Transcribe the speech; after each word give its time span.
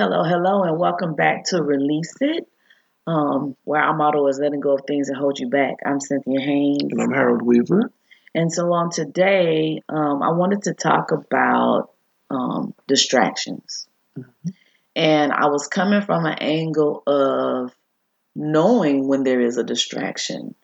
Hello, 0.00 0.24
hello, 0.24 0.62
and 0.62 0.78
welcome 0.78 1.14
back 1.14 1.44
to 1.48 1.62
Release 1.62 2.14
It, 2.22 2.48
um, 3.06 3.54
where 3.64 3.82
our 3.82 3.94
motto 3.94 4.26
is 4.28 4.38
letting 4.38 4.60
go 4.60 4.72
of 4.72 4.86
things 4.86 5.08
that 5.08 5.16
hold 5.18 5.38
you 5.38 5.50
back. 5.50 5.74
I'm 5.84 6.00
Cynthia 6.00 6.40
Haynes. 6.40 6.90
And 6.90 7.02
I'm 7.02 7.12
Harold 7.12 7.42
Weaver. 7.42 7.92
And 8.34 8.50
so 8.50 8.72
on 8.72 8.88
today, 8.88 9.82
um, 9.90 10.22
I 10.22 10.30
wanted 10.30 10.62
to 10.62 10.72
talk 10.72 11.12
about 11.12 11.90
um, 12.30 12.72
distractions. 12.88 13.88
Mm-hmm. 14.18 14.50
And 14.96 15.32
I 15.32 15.48
was 15.48 15.66
coming 15.66 16.00
from 16.00 16.24
an 16.24 16.38
angle 16.40 17.02
of 17.06 17.76
knowing 18.34 19.06
when 19.06 19.22
there 19.22 19.42
is 19.42 19.58
a 19.58 19.64
distraction, 19.64 20.54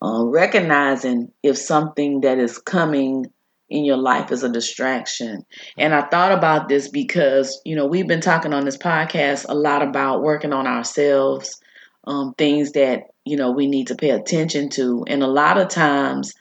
uh, 0.00 0.22
recognizing 0.26 1.32
if 1.42 1.58
something 1.58 2.20
that 2.20 2.38
is 2.38 2.58
coming 2.58 3.32
in 3.68 3.84
your 3.84 3.96
life 3.96 4.30
is 4.30 4.42
a 4.42 4.48
distraction. 4.48 5.44
And 5.76 5.94
I 5.94 6.02
thought 6.02 6.32
about 6.32 6.68
this 6.68 6.88
because, 6.88 7.60
you 7.64 7.74
know, 7.74 7.86
we've 7.86 8.06
been 8.06 8.20
talking 8.20 8.52
on 8.52 8.64
this 8.64 8.76
podcast 8.76 9.46
a 9.48 9.54
lot 9.54 9.82
about 9.82 10.22
working 10.22 10.52
on 10.52 10.66
ourselves, 10.66 11.60
um, 12.04 12.34
things 12.34 12.72
that, 12.72 13.04
you 13.24 13.36
know, 13.36 13.50
we 13.50 13.66
need 13.66 13.88
to 13.88 13.96
pay 13.96 14.10
attention 14.10 14.68
to. 14.70 15.04
And 15.08 15.22
a 15.22 15.28
lot 15.28 15.58
of 15.58 15.68
times, 15.68 16.32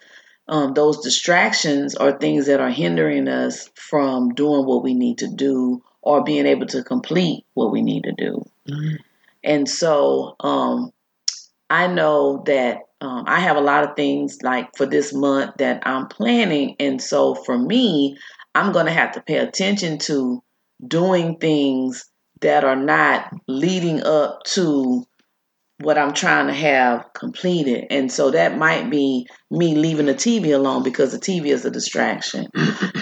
um, 0.47 0.73
those 0.73 1.01
distractions 1.01 1.95
are 1.95 2.17
things 2.17 2.45
that 2.45 2.59
are 2.59 2.69
hindering 2.69 3.27
us 3.27 3.69
from 3.73 4.33
doing 4.35 4.65
what 4.65 4.83
we 4.83 4.93
need 4.93 5.17
to 5.19 5.27
do 5.27 5.81
or 6.01 6.23
being 6.23 6.45
able 6.45 6.67
to 6.67 6.83
complete 6.83 7.43
what 7.55 7.71
we 7.71 7.81
need 7.81 8.03
to 8.03 8.11
do. 8.11 8.45
Mm-hmm. 8.69 8.95
And 9.43 9.67
so 9.67 10.35
um, 10.39 10.91
I 11.69 11.87
know 11.87 12.43
that 12.45 12.81
um, 13.05 13.25
I 13.27 13.39
have 13.39 13.55
a 13.55 13.61
lot 13.61 13.83
of 13.83 13.95
things 13.95 14.39
like 14.41 14.75
for 14.75 14.87
this 14.87 15.13
month 15.13 15.57
that 15.57 15.85
I'm 15.85 16.07
planning. 16.07 16.75
And 16.79 16.99
so 16.99 17.35
for 17.35 17.57
me, 17.57 18.17
I'm 18.55 18.71
going 18.71 18.87
to 18.87 18.91
have 18.91 19.11
to 19.11 19.21
pay 19.21 19.37
attention 19.37 19.99
to 19.99 20.41
doing 20.85 21.37
things 21.37 22.05
that 22.41 22.63
are 22.63 22.75
not 22.75 23.31
leading 23.47 24.01
up 24.03 24.43
to 24.43 25.05
what 25.81 25.97
I'm 25.99 26.13
trying 26.13 26.47
to 26.47 26.53
have 26.53 27.05
completed. 27.13 27.85
And 27.91 28.11
so 28.11 28.31
that 28.31 28.57
might 28.57 28.89
be 28.89 29.27
me 29.51 29.75
leaving 29.75 30.07
the 30.07 30.15
TV 30.15 30.55
alone 30.55 30.81
because 30.81 31.11
the 31.11 31.19
TV 31.19 31.47
is 31.47 31.63
a 31.63 31.69
distraction. 31.69 32.47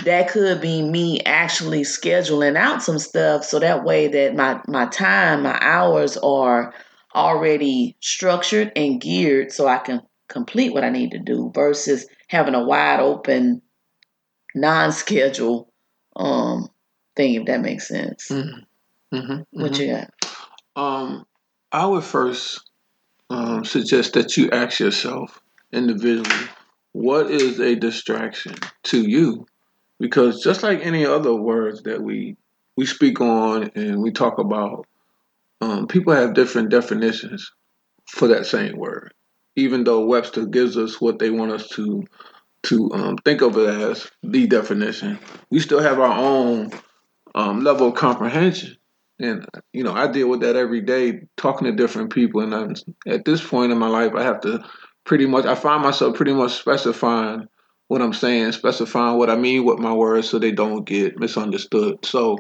that 0.04 0.30
could 0.31 0.59
be 0.59 0.81
me 0.81 1.22
actually 1.22 1.81
scheduling 1.81 2.58
out 2.58 2.84
some 2.84 3.00
stuff 3.00 3.46
so 3.46 3.59
that 3.59 3.86
way 3.86 4.08
that 4.09 4.36
my 4.36 4.59
my 4.68 4.88
time, 4.88 5.44
my 5.44 5.58
hours 5.62 6.18
are 6.18 6.74
already 7.16 7.95
structured 8.00 8.72
and 8.75 9.02
geared 9.02 9.52
so 9.52 9.67
I 9.67 9.78
can 9.78 10.02
complete 10.28 10.73
what 10.73 10.83
I 10.83 10.89
need 10.89 11.11
to 11.11 11.19
do 11.19 11.52
versus 11.53 12.08
having 12.28 12.56
a 12.56 12.64
wide 12.64 13.00
open 13.00 13.61
non-schedule 14.56 15.72
um 16.16 16.67
thing 17.16 17.34
if 17.36 17.45
that 17.45 17.61
makes 17.61 17.88
sense. 17.88 18.28
Mm-hmm. 18.30 19.16
Mm-hmm. 19.16 19.61
What 19.61 19.80
you 19.80 19.91
got? 19.91 20.11
Um 20.75 21.25
I 21.72 21.86
would 21.86 22.03
first 22.03 22.61
um, 23.30 23.66
suggest 23.66 24.14
that 24.14 24.38
you 24.38 24.52
ask 24.52 24.80
yourself 24.80 25.41
individually, 25.72 26.50
what 26.91 27.31
is 27.31 27.59
a 27.59 27.75
distraction 27.75 28.53
to 28.84 29.02
you? 29.02 29.47
Because 30.00 30.44
just 30.44 30.61
like 30.61 30.86
any 30.86 31.06
other 31.06 31.34
words 31.34 31.84
that 31.84 32.02
we 32.02 32.38
we 32.75 32.86
speak 32.86 33.22
on 33.22 33.72
and 33.75 34.02
we 34.02 34.11
talk 34.11 34.38
about, 34.39 34.86
um, 35.64 35.88
people 35.88 36.14
have 36.14 36.33
different 36.33 36.69
definitions 36.69 37.50
for 38.09 38.28
that 38.28 38.45
same 38.45 38.78
word. 38.78 39.14
Even 39.56 39.83
though 39.86 40.06
Webster 40.06 40.45
gives 40.45 40.78
us 40.78 41.00
what 41.00 41.19
they 41.19 41.30
want 41.30 41.52
us 41.52 41.69
to 41.69 42.03
to 42.64 42.89
um, 42.94 43.17
think 43.17 43.42
of 43.42 43.58
it 43.58 43.67
as 43.69 44.09
the 44.23 44.47
definition, 44.47 45.19
we 45.50 45.59
still 45.59 45.81
have 45.81 46.00
our 46.00 46.18
own 46.18 46.72
um, 47.35 47.62
level 47.62 47.88
of 47.88 47.96
comprehension. 47.96 48.75
And 49.19 49.46
you 49.72 49.84
know, 49.84 49.94
I 49.94 50.07
deal 50.07 50.28
with 50.28 50.41
that 50.41 50.56
every 50.56 50.81
day, 50.81 51.22
talking 51.38 51.66
to 51.66 51.75
different 51.75 52.12
people. 52.12 52.41
And 52.41 52.53
I'm, 52.53 52.75
at 53.07 53.25
this 53.25 53.46
point 53.46 53.72
in 53.72 53.78
my 53.78 53.88
life, 53.88 54.13
I 54.16 54.23
have 54.23 54.41
to 54.41 54.63
pretty 55.06 55.28
much. 55.28 55.46
I 55.46 55.56
find 55.56 55.81
myself 55.81 56.16
pretty 56.16 56.34
much 56.34 56.53
specifying 56.53 57.47
what 57.88 58.02
I'm 58.02 58.13
saying, 58.13 58.53
specifying 58.53 59.18
what 59.18 59.29
I 59.29 59.35
mean 59.35 59.63
with 59.63 59.79
my 59.79 59.94
words, 59.94 60.29
so 60.29 60.40
they 60.40 60.52
don't 60.52 60.84
get 60.84 61.19
misunderstood. 61.19 62.06
So, 62.06 62.38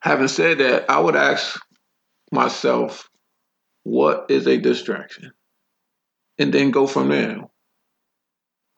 having 0.00 0.28
said 0.28 0.58
that, 0.58 0.90
I 0.90 0.98
would 0.98 1.16
ask 1.16 1.58
myself, 2.34 3.08
what 3.84 4.26
is 4.28 4.46
a 4.46 4.58
distraction, 4.58 5.32
and 6.38 6.52
then 6.52 6.70
go 6.70 6.86
from 6.86 7.08
there. 7.08 7.38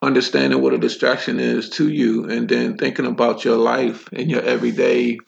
Understanding 0.03 0.61
what 0.61 0.75
a 0.75 0.79
distraction 0.79 1.41
is 1.41 1.71
to 1.71 1.89
you, 1.89 2.29
and 2.29 2.49
then 2.49 2.77
thinking 2.77 3.07
about 3.07 3.45
your 3.45 3.57
life 3.57 4.09
and 4.13 4.31
your 4.31 4.43
everyday 4.43 5.19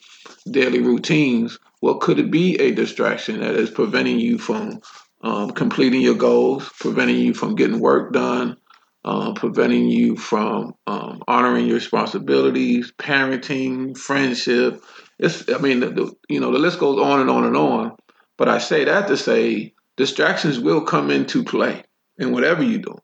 daily 0.51 0.81
routines 0.81 1.59
what 1.81 2.01
could 2.01 2.19
it 2.19 2.31
be 2.31 2.57
a 2.57 2.73
distraction 2.73 3.41
that 3.41 3.55
is 3.55 3.71
preventing 3.71 4.19
you 4.19 4.39
from 4.39 4.81
um, 5.23 5.51
completing 5.51 6.01
your 6.01 6.15
goals, 6.15 6.69
preventing 6.81 7.17
you 7.17 7.35
from 7.35 7.55
getting 7.55 7.81
work 7.81 8.13
done, 8.13 8.57
um, 9.05 9.35
preventing 9.35 9.89
you 9.89 10.17
from 10.17 10.75
um, 10.87 11.23
honoring 11.27 11.67
your 11.67 11.77
responsibilities, 11.77 12.93
parenting, 12.99 13.97
friendship. 13.97 14.83
It's, 15.19 15.49
I 15.49 15.59
mean, 15.59 15.81
the, 15.81 15.91
the, 15.91 16.13
you 16.29 16.41
know, 16.41 16.53
the 16.53 16.59
list 16.59 16.79
goes 16.79 17.01
on 17.01 17.21
and 17.21 17.31
on 17.31 17.45
and 17.45 17.57
on. 17.57 17.97
But 18.39 18.49
I 18.49 18.59
say 18.59 18.85
that 18.85 19.09
to 19.09 19.17
say 19.19 19.75
distractions 19.97 20.59
will 20.59 20.81
come 20.81 21.11
into 21.11 21.45
play 21.45 21.83
in 22.17 22.33
whatever 22.33 22.63
you're 22.63 22.81
doing. 22.81 23.01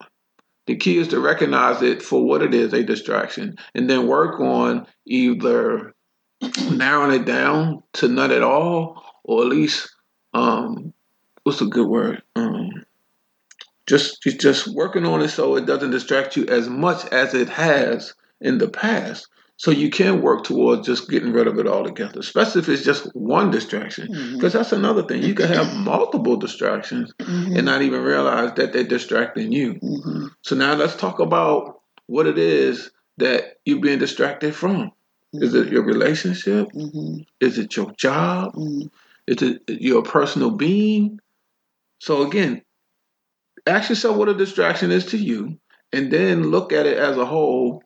The 0.66 0.76
key 0.76 0.96
is 0.96 1.08
to 1.08 1.20
recognize 1.20 1.82
it 1.82 2.02
for 2.02 2.24
what 2.24 2.40
it 2.40 2.54
is, 2.54 2.72
a 2.72 2.82
distraction, 2.82 3.56
and 3.74 3.90
then 3.90 4.06
work 4.06 4.40
on 4.40 4.86
either 5.04 5.92
narrowing 6.70 7.20
it 7.20 7.26
down 7.26 7.82
to 7.94 8.08
none 8.08 8.30
at 8.30 8.42
all, 8.42 9.04
or 9.24 9.42
at 9.42 9.48
least 9.48 9.92
um, 10.32 10.94
what's 11.42 11.60
a 11.60 11.66
good 11.66 11.88
word? 11.88 12.22
Um, 12.34 12.84
just 13.86 14.22
just 14.22 14.68
working 14.68 15.04
on 15.04 15.20
it 15.20 15.28
so 15.28 15.56
it 15.56 15.66
doesn't 15.66 15.90
distract 15.90 16.36
you 16.36 16.46
as 16.46 16.68
much 16.68 17.04
as 17.12 17.34
it 17.34 17.50
has 17.50 18.14
in 18.40 18.56
the 18.56 18.68
past. 18.68 19.28
So 19.56 19.70
you 19.70 19.88
can 19.88 20.20
work 20.20 20.44
towards 20.44 20.86
just 20.86 21.08
getting 21.08 21.32
rid 21.32 21.46
of 21.46 21.58
it 21.58 21.68
altogether, 21.68 22.18
especially 22.18 22.62
if 22.62 22.68
it's 22.68 22.84
just 22.84 23.04
one 23.14 23.52
distraction. 23.52 24.08
Because 24.08 24.26
mm-hmm. 24.26 24.48
that's 24.48 24.72
another 24.72 25.04
thing. 25.04 25.22
You 25.22 25.34
can 25.34 25.46
have 25.46 25.76
multiple 25.84 26.36
distractions 26.36 27.12
mm-hmm. 27.20 27.56
and 27.56 27.64
not 27.64 27.82
even 27.82 28.02
realize 28.02 28.52
that 28.54 28.72
they're 28.72 28.82
distracting 28.82 29.52
you. 29.52 29.74
Mm-hmm. 29.74 30.26
So 30.42 30.56
now 30.56 30.74
let's 30.74 30.96
talk 30.96 31.20
about 31.20 31.80
what 32.06 32.26
it 32.26 32.36
is 32.36 32.90
that 33.18 33.58
you're 33.64 33.80
being 33.80 34.00
distracted 34.00 34.54
from. 34.54 34.90
Is 35.32 35.54
it 35.54 35.68
your 35.68 35.82
relationship? 35.82 36.68
Mm-hmm. 36.72 37.22
Is 37.40 37.58
it 37.58 37.76
your 37.76 37.92
job? 37.92 38.54
Mm-hmm. 38.54 38.86
Is 39.26 39.42
it 39.42 39.62
your 39.68 40.02
personal 40.02 40.50
being? 40.50 41.20
So 42.00 42.22
again, 42.22 42.62
ask 43.66 43.88
yourself 43.88 44.16
what 44.16 44.28
a 44.28 44.34
distraction 44.34 44.90
is 44.90 45.06
to 45.06 45.18
you, 45.18 45.58
and 45.92 46.12
then 46.12 46.50
look 46.50 46.72
at 46.72 46.86
it 46.86 46.98
as 46.98 47.16
a 47.16 47.24
whole. 47.24 47.82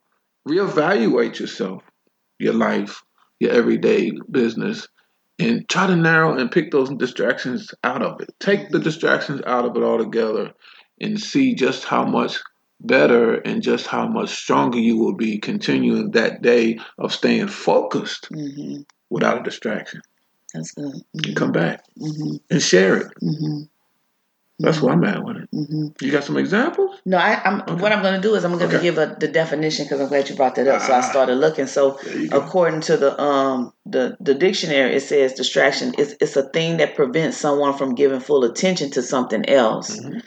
Reevaluate 0.49 1.39
yourself, 1.39 1.83
your 2.39 2.55
life, 2.55 3.03
your 3.39 3.53
everyday 3.53 4.13
business, 4.31 4.89
and 5.39 5.69
try 5.69 5.87
to 5.87 5.95
narrow 5.95 6.37
and 6.37 6.51
pick 6.51 6.71
those 6.71 6.91
distractions 6.95 7.73
out 7.85 8.03
of 8.03 8.21
it. 8.21 8.35
Take 8.41 8.71
the 8.71 8.79
distractions 8.79 9.43
out 9.47 9.65
of 9.65 9.77
it 9.77 9.83
altogether, 9.83 10.53
and 11.01 11.21
see 11.21 11.55
just 11.55 11.85
how 11.85 12.05
much 12.05 12.39
better 12.81 13.35
and 13.35 13.63
just 13.63 13.87
how 13.87 14.07
much 14.07 14.31
stronger 14.31 14.79
you 14.79 14.97
will 14.97 15.15
be 15.15 15.39
continuing 15.39 16.13
that 16.13 16.43
day 16.43 16.79
of 16.99 17.13
staying 17.13 17.49
focused 17.49 18.29
mm-hmm. 18.31 18.83
without 19.11 19.41
a 19.41 19.43
distraction. 19.43 20.01
That's 20.55 20.73
good. 20.73 20.95
Mm-hmm. 21.17 21.35
come 21.35 21.53
back 21.53 21.85
mm-hmm. 22.01 22.37
and 22.51 22.63
share 22.63 22.97
it. 22.97 23.13
Mm-hmm. 23.23 23.63
That's 24.61 24.81
where 24.81 24.95
I'm 24.95 25.05
at 25.05 25.23
with 25.23 25.37
it. 25.37 25.48
Mm-hmm. 25.59 26.05
You 26.05 26.13
got 26.13 26.25
some 26.25 26.37
examples? 26.37 27.01
No, 27.05 27.17
I, 27.17 27.41
am 27.45 27.63
okay. 27.63 27.75
What 27.75 27.93
I'm 27.93 28.03
going 28.03 28.15
to 28.15 28.21
do 28.21 28.35
is 28.35 28.45
I'm 28.45 28.57
going 28.57 28.71
to 28.71 28.77
okay. 28.77 28.83
give 28.83 28.99
a, 28.99 29.17
the 29.19 29.29
definition 29.29 29.85
because 29.85 30.01
I'm 30.01 30.09
glad 30.09 30.29
you 30.29 30.37
brought 30.37 30.55
that 30.55 30.69
up. 30.69 30.83
so 30.83 30.93
I 30.93 30.99
ah. 30.99 31.01
started 31.01 31.35
looking. 31.37 31.67
So 31.67 31.99
according 32.33 32.83
to 32.83 32.97
the 32.97 33.21
um 33.21 33.73
the 33.85 34.17
the 34.21 34.35
dictionary, 34.35 34.95
it 34.95 35.01
says 35.01 35.35
distraction 35.35 35.95
is 35.95 36.17
it's 36.21 36.37
a 36.37 36.49
thing 36.51 36.77
that 36.77 36.95
prevents 36.95 37.37
someone 37.37 37.77
from 37.77 37.95
giving 37.95 38.21
full 38.21 38.45
attention 38.45 38.91
to 38.93 39.03
something 39.03 39.49
else. 39.49 39.99
Mm-hmm. 39.99 40.19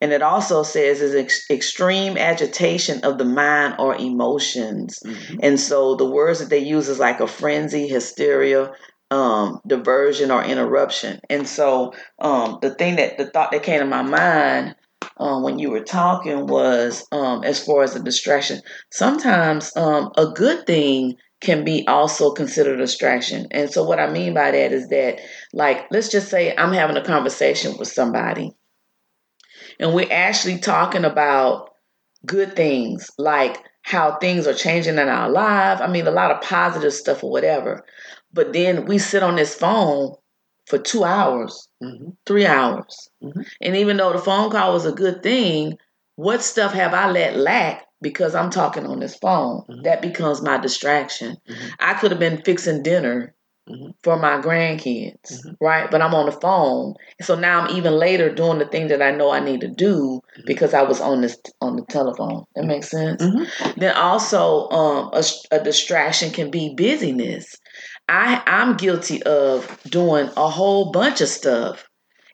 And 0.00 0.12
it 0.12 0.20
also 0.20 0.62
says 0.64 1.00
is 1.00 1.14
ex- 1.14 1.50
extreme 1.50 2.18
agitation 2.18 3.00
of 3.04 3.16
the 3.16 3.24
mind 3.24 3.76
or 3.78 3.96
emotions. 3.96 4.98
Mm-hmm. 5.02 5.38
And 5.42 5.58
so 5.58 5.94
the 5.94 6.04
words 6.04 6.40
that 6.40 6.50
they 6.50 6.58
use 6.58 6.88
is 6.88 6.98
like 6.98 7.20
a 7.20 7.26
frenzy, 7.26 7.88
hysteria, 7.88 8.72
um, 9.10 9.60
diversion, 9.66 10.30
or 10.30 10.42
interruption. 10.42 11.20
And 11.30 11.46
so 11.48 11.94
um, 12.18 12.58
the 12.62 12.70
thing 12.70 12.96
that 12.96 13.18
the 13.18 13.26
thought 13.26 13.52
that 13.52 13.62
came 13.62 13.80
to 13.80 13.86
my 13.86 14.02
mind 14.02 14.76
um, 15.18 15.42
when 15.42 15.58
you 15.58 15.70
were 15.70 15.84
talking 15.84 16.46
was 16.46 17.06
um, 17.12 17.44
as 17.44 17.64
far 17.64 17.82
as 17.82 17.94
a 17.94 18.02
distraction. 18.02 18.60
Sometimes 18.90 19.76
um, 19.76 20.10
a 20.16 20.26
good 20.26 20.66
thing 20.66 21.16
can 21.40 21.64
be 21.64 21.86
also 21.86 22.32
considered 22.32 22.80
a 22.80 22.82
distraction. 22.82 23.46
And 23.50 23.70
so 23.70 23.84
what 23.84 24.00
I 24.00 24.10
mean 24.10 24.34
by 24.34 24.50
that 24.50 24.72
is 24.72 24.88
that, 24.88 25.20
like, 25.52 25.86
let's 25.90 26.08
just 26.08 26.28
say 26.28 26.54
I'm 26.56 26.72
having 26.72 26.96
a 26.96 27.04
conversation 27.04 27.76
with 27.78 27.88
somebody 27.88 28.52
and 29.78 29.94
we're 29.94 30.12
actually 30.12 30.58
talking 30.58 31.04
about 31.04 31.70
good 32.24 32.56
things 32.56 33.10
like 33.18 33.58
how 33.82 34.16
things 34.16 34.46
are 34.46 34.54
changing 34.54 34.96
in 34.96 35.08
our 35.08 35.28
life. 35.28 35.80
I 35.80 35.88
mean, 35.88 36.06
a 36.06 36.10
lot 36.10 36.30
of 36.30 36.40
positive 36.40 36.94
stuff 36.94 37.22
or 37.22 37.30
whatever. 37.30 37.84
But 38.34 38.52
then 38.52 38.86
we 38.86 38.98
sit 38.98 39.22
on 39.22 39.36
this 39.36 39.54
phone 39.54 40.14
for 40.66 40.78
two 40.78 41.04
hours, 41.04 41.68
hmm 41.82 42.10
three 42.26 42.46
hours. 42.46 43.10
Mhm. 43.22 43.46
And 43.62 43.76
even 43.76 43.96
though 43.98 44.12
the 44.12 44.18
phone 44.18 44.50
call 44.50 44.72
was 44.74 44.86
a 44.86 44.92
good 44.92 45.22
thing, 45.22 45.78
what 46.16 46.42
stuff 46.42 46.72
have 46.74 46.94
I 46.94 47.10
let 47.10 47.36
lack 47.36 47.86
because 48.02 48.34
I'm 48.34 48.50
talking 48.50 48.86
on 48.86 49.00
this 49.00 49.16
phone? 49.16 49.62
Mhm. 49.70 49.84
That 49.84 50.02
becomes 50.02 50.42
my 50.42 50.58
distraction. 50.58 51.36
Mhm. 51.48 51.70
I 51.80 51.94
could 51.94 52.10
have 52.12 52.20
been 52.20 52.42
fixing 52.42 52.82
dinner 52.82 53.34
Mhm. 53.70 53.94
for 54.02 54.18
my 54.18 54.38
grandkids, 54.38 55.32
Mhm. 55.32 55.56
right? 55.60 55.90
But 55.90 56.02
I'm 56.02 56.14
on 56.14 56.26
the 56.26 56.32
phone. 56.32 56.94
So 57.22 57.34
now 57.36 57.60
I'm 57.62 57.76
even 57.76 57.94
later 57.94 58.28
doing 58.34 58.58
the 58.58 58.66
thing 58.66 58.88
that 58.88 59.02
I 59.02 59.10
know 59.12 59.30
I 59.30 59.40
need 59.40 59.60
to 59.62 59.68
do 59.68 60.20
because 60.46 60.74
I 60.74 60.82
was 60.82 61.00
on 61.00 61.20
this 61.22 61.38
on 61.62 61.76
the 61.76 61.84
telephone. 61.88 62.44
That 62.56 62.64
makes 62.66 62.90
sense. 62.90 63.22
Then 63.76 63.94
also, 63.96 64.68
um, 64.70 65.10
a, 65.14 65.22
a 65.52 65.60
distraction 65.64 66.30
can 66.30 66.50
be 66.50 66.74
busyness. 66.76 67.54
I 68.08 68.42
I'm 68.46 68.76
guilty 68.76 69.22
of 69.22 69.78
doing 69.88 70.30
a 70.36 70.48
whole 70.48 70.92
bunch 70.92 71.20
of 71.20 71.28
stuff, 71.28 71.88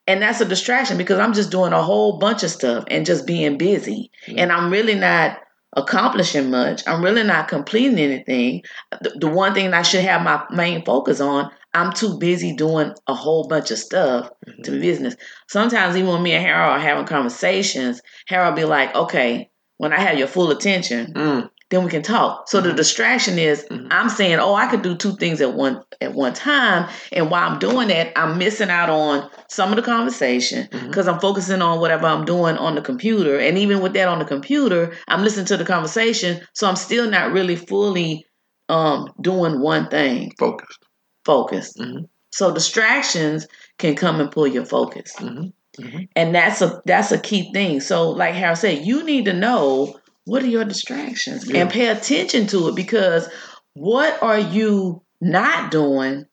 and 0.07 0.23
that's 0.23 0.41
a 0.41 0.45
distraction 0.45 0.99
because 0.99 1.19
I'm 1.19 1.33
just 1.33 1.51
doing 1.51 1.73
a 1.73 1.83
whole 1.83 2.19
bunch 2.19 2.43
of 2.43 2.51
stuff 2.51 2.85
and 2.89 3.07
just 3.07 3.27
being 3.27 3.59
busy, 3.59 4.11
Mhm. 4.29 4.35
and 4.39 4.53
I'm 4.53 4.71
really 4.71 4.95
not 4.97 5.39
accomplishing 5.77 6.51
much. 6.51 6.83
I'm 6.89 7.03
really 7.03 7.23
not 7.23 7.47
completing 7.49 7.99
anything. 7.99 8.63
The, 9.03 9.11
the 9.21 9.29
one 9.29 9.55
thing 9.55 9.73
I 9.73 9.83
should 9.83 10.03
have 10.03 10.23
my 10.23 10.43
main 10.51 10.85
focus 10.85 11.21
on, 11.21 11.51
I'm 11.75 11.93
too 11.93 12.19
busy 12.19 12.57
doing 12.57 12.93
a 13.07 13.15
whole 13.15 13.47
bunch 13.47 13.71
of 13.71 13.79
stuff 13.79 14.31
to 14.65 14.71
be 14.73 14.81
business. 14.81 15.15
Sometimes 15.49 15.97
even 15.97 16.11
when 16.11 16.23
me 16.25 16.33
and 16.33 16.45
Harold 16.45 16.73
are 16.73 16.81
having 16.81 17.07
conversations, 17.07 18.03
Harold 18.27 18.57
be 18.57 18.65
like, 18.65 18.93
"Okay, 18.97 19.51
when 19.77 19.93
I 19.93 20.01
have 20.01 20.19
your 20.19 20.27
full 20.27 20.51
attention, 20.51 21.13
Mm. 21.15 21.51
Then 21.71 21.85
we 21.85 21.91
can 21.91 22.03
talk." 22.03 22.49
So 22.49 22.61
the 22.61 22.71
Mhm. 22.71 22.77
distraction 22.77 23.39
is 23.39 23.65
Mhm. 23.71 23.89
I'm 23.91 24.09
saying, 24.11 24.39
"Oh, 24.39 24.55
I 24.55 24.67
could 24.67 24.83
do 24.83 24.95
two 24.97 25.17
things 25.17 25.41
at 25.41 25.55
one 25.55 25.81
at 26.01 26.15
one 26.15 26.35
time," 26.35 26.89
and 27.13 27.31
while 27.31 27.51
I'm 27.51 27.59
doing 27.59 27.89
that, 27.89 28.13
I'm 28.17 28.39
missing 28.39 28.71
out 28.71 28.91
on 28.91 29.29
some 29.49 29.71
of 29.71 29.77
the 29.77 29.83
conversation 29.83 30.69
because 30.89 31.09
I'm 31.09 31.21
focusing 31.21 31.63
on 31.63 31.81
whatever 31.81 32.07
I'm 32.07 32.25
doing 32.25 32.57
on 32.59 32.75
the 32.75 32.83
computer, 32.83 33.39
and 33.39 33.59
even 33.59 33.81
with 33.81 33.95
that 33.95 34.09
on 34.09 34.19
the 34.19 34.25
computer, 34.25 34.93
I'm 35.09 35.25
listening 35.25 35.47
to 35.47 35.57
the 35.57 35.65
conversation, 35.65 36.41
so 36.55 36.69
I'm 36.69 36.77
still 36.77 37.11
not 37.11 37.33
really 37.33 37.57
fully 37.57 38.27
um, 38.69 39.13
doing 39.21 39.61
one 39.61 39.89
thing 39.89 40.33
Focused. 40.39 40.79
focused. 41.25 41.79
Mhm. 41.79 42.09
So 42.33 42.53
distractions 42.55 43.47
can 43.79 43.97
come 43.97 44.21
and 44.21 44.31
pull 44.31 44.47
your 44.47 44.65
focus 44.65 45.13
Mhm. 45.19 45.53
Mhm. 45.81 46.09
and 46.17 46.35
that's 46.35 46.63
a 46.63 46.81
that's 46.87 47.11
a 47.13 47.19
key 47.19 47.53
thing 47.53 47.81
so 47.81 48.11
like 48.11 48.35
Harold 48.35 48.59
said 48.59 48.85
you 48.85 49.03
need 49.05 49.25
to 49.25 49.33
know 49.33 49.99
what 50.25 50.43
are 50.43 50.49
your 50.49 50.65
distractions 50.65 51.49
Yeah. 51.49 51.63
and 51.63 51.71
pay 51.71 51.89
attention 51.89 52.47
to 52.49 52.69
it 52.69 52.77
because 52.77 53.29
what 53.75 54.23
are 54.23 54.39
you 54.39 55.03
not 55.21 55.71
doing 55.71 56.27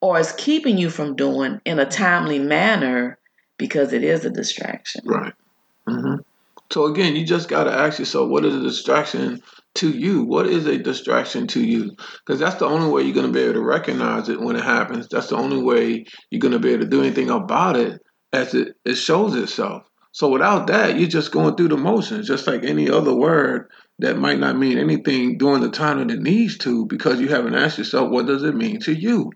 or 0.00 0.18
is 0.18 0.32
keeping 0.32 0.78
you 0.78 0.90
from 0.90 1.16
doing 1.16 1.60
in 1.64 1.78
a 1.78 1.86
timely 1.86 2.38
manner 2.38 3.18
because 3.58 3.92
it 3.92 4.04
is 4.04 4.24
a 4.24 4.30
distraction 4.30 5.02
Right. 5.04 5.34
hmm 5.86 6.16
So 6.70 6.86
again, 6.86 7.14
you 7.16 7.24
just 7.24 7.48
got 7.48 7.64
to 7.64 7.72
ask 7.72 7.98
yourself, 7.98 8.28
what 8.28 8.44
is 8.44 8.54
a 8.54 8.60
distraction 8.60 9.40
to 9.76 9.90
you? 9.90 10.24
What 10.24 10.46
is 10.46 10.66
a 10.66 10.78
distraction 10.78 11.46
to 11.48 11.62
you? 11.64 11.92
Because 12.26 12.40
that's 12.40 12.56
the 12.56 12.66
only 12.66 12.88
way 12.90 13.02
you're 13.02 13.14
going 13.14 13.26
to 13.26 13.32
be 13.32 13.40
able 13.44 13.54
to 13.54 13.62
recognize 13.62 14.28
it 14.28 14.40
when 14.40 14.56
it 14.56 14.64
happens. 14.64 15.08
That's 15.08 15.28
the 15.28 15.36
only 15.36 15.62
way 15.62 16.04
you're 16.30 16.40
going 16.40 16.52
to 16.52 16.58
be 16.58 16.72
able 16.72 16.84
to 16.84 16.90
do 16.90 17.02
anything 17.02 17.30
about 17.30 17.76
it 17.76 18.00
as 18.32 18.54
it, 18.54 18.74
it 18.84 18.94
shows 18.96 19.36
itself. 19.36 19.84
So 20.16 20.30
without 20.30 20.68
that, 20.68 20.98
you're 20.98 21.10
just 21.10 21.30
going 21.30 21.56
through 21.56 21.68
the 21.68 21.76
motions, 21.76 22.26
just 22.26 22.46
like 22.46 22.64
any 22.64 22.88
other 22.88 23.14
word 23.14 23.70
that 23.98 24.16
might 24.16 24.38
not 24.38 24.56
mean 24.56 24.78
anything 24.78 25.36
during 25.36 25.60
the 25.60 25.68
time 25.68 25.98
that 25.98 26.10
it 26.10 26.22
needs 26.22 26.56
to, 26.60 26.86
because 26.86 27.20
you 27.20 27.28
haven't 27.28 27.54
asked 27.54 27.76
yourself, 27.76 28.10
what 28.10 28.24
does 28.24 28.42
it 28.42 28.56
mean 28.56 28.80
to 28.80 28.94
you? 28.94 29.30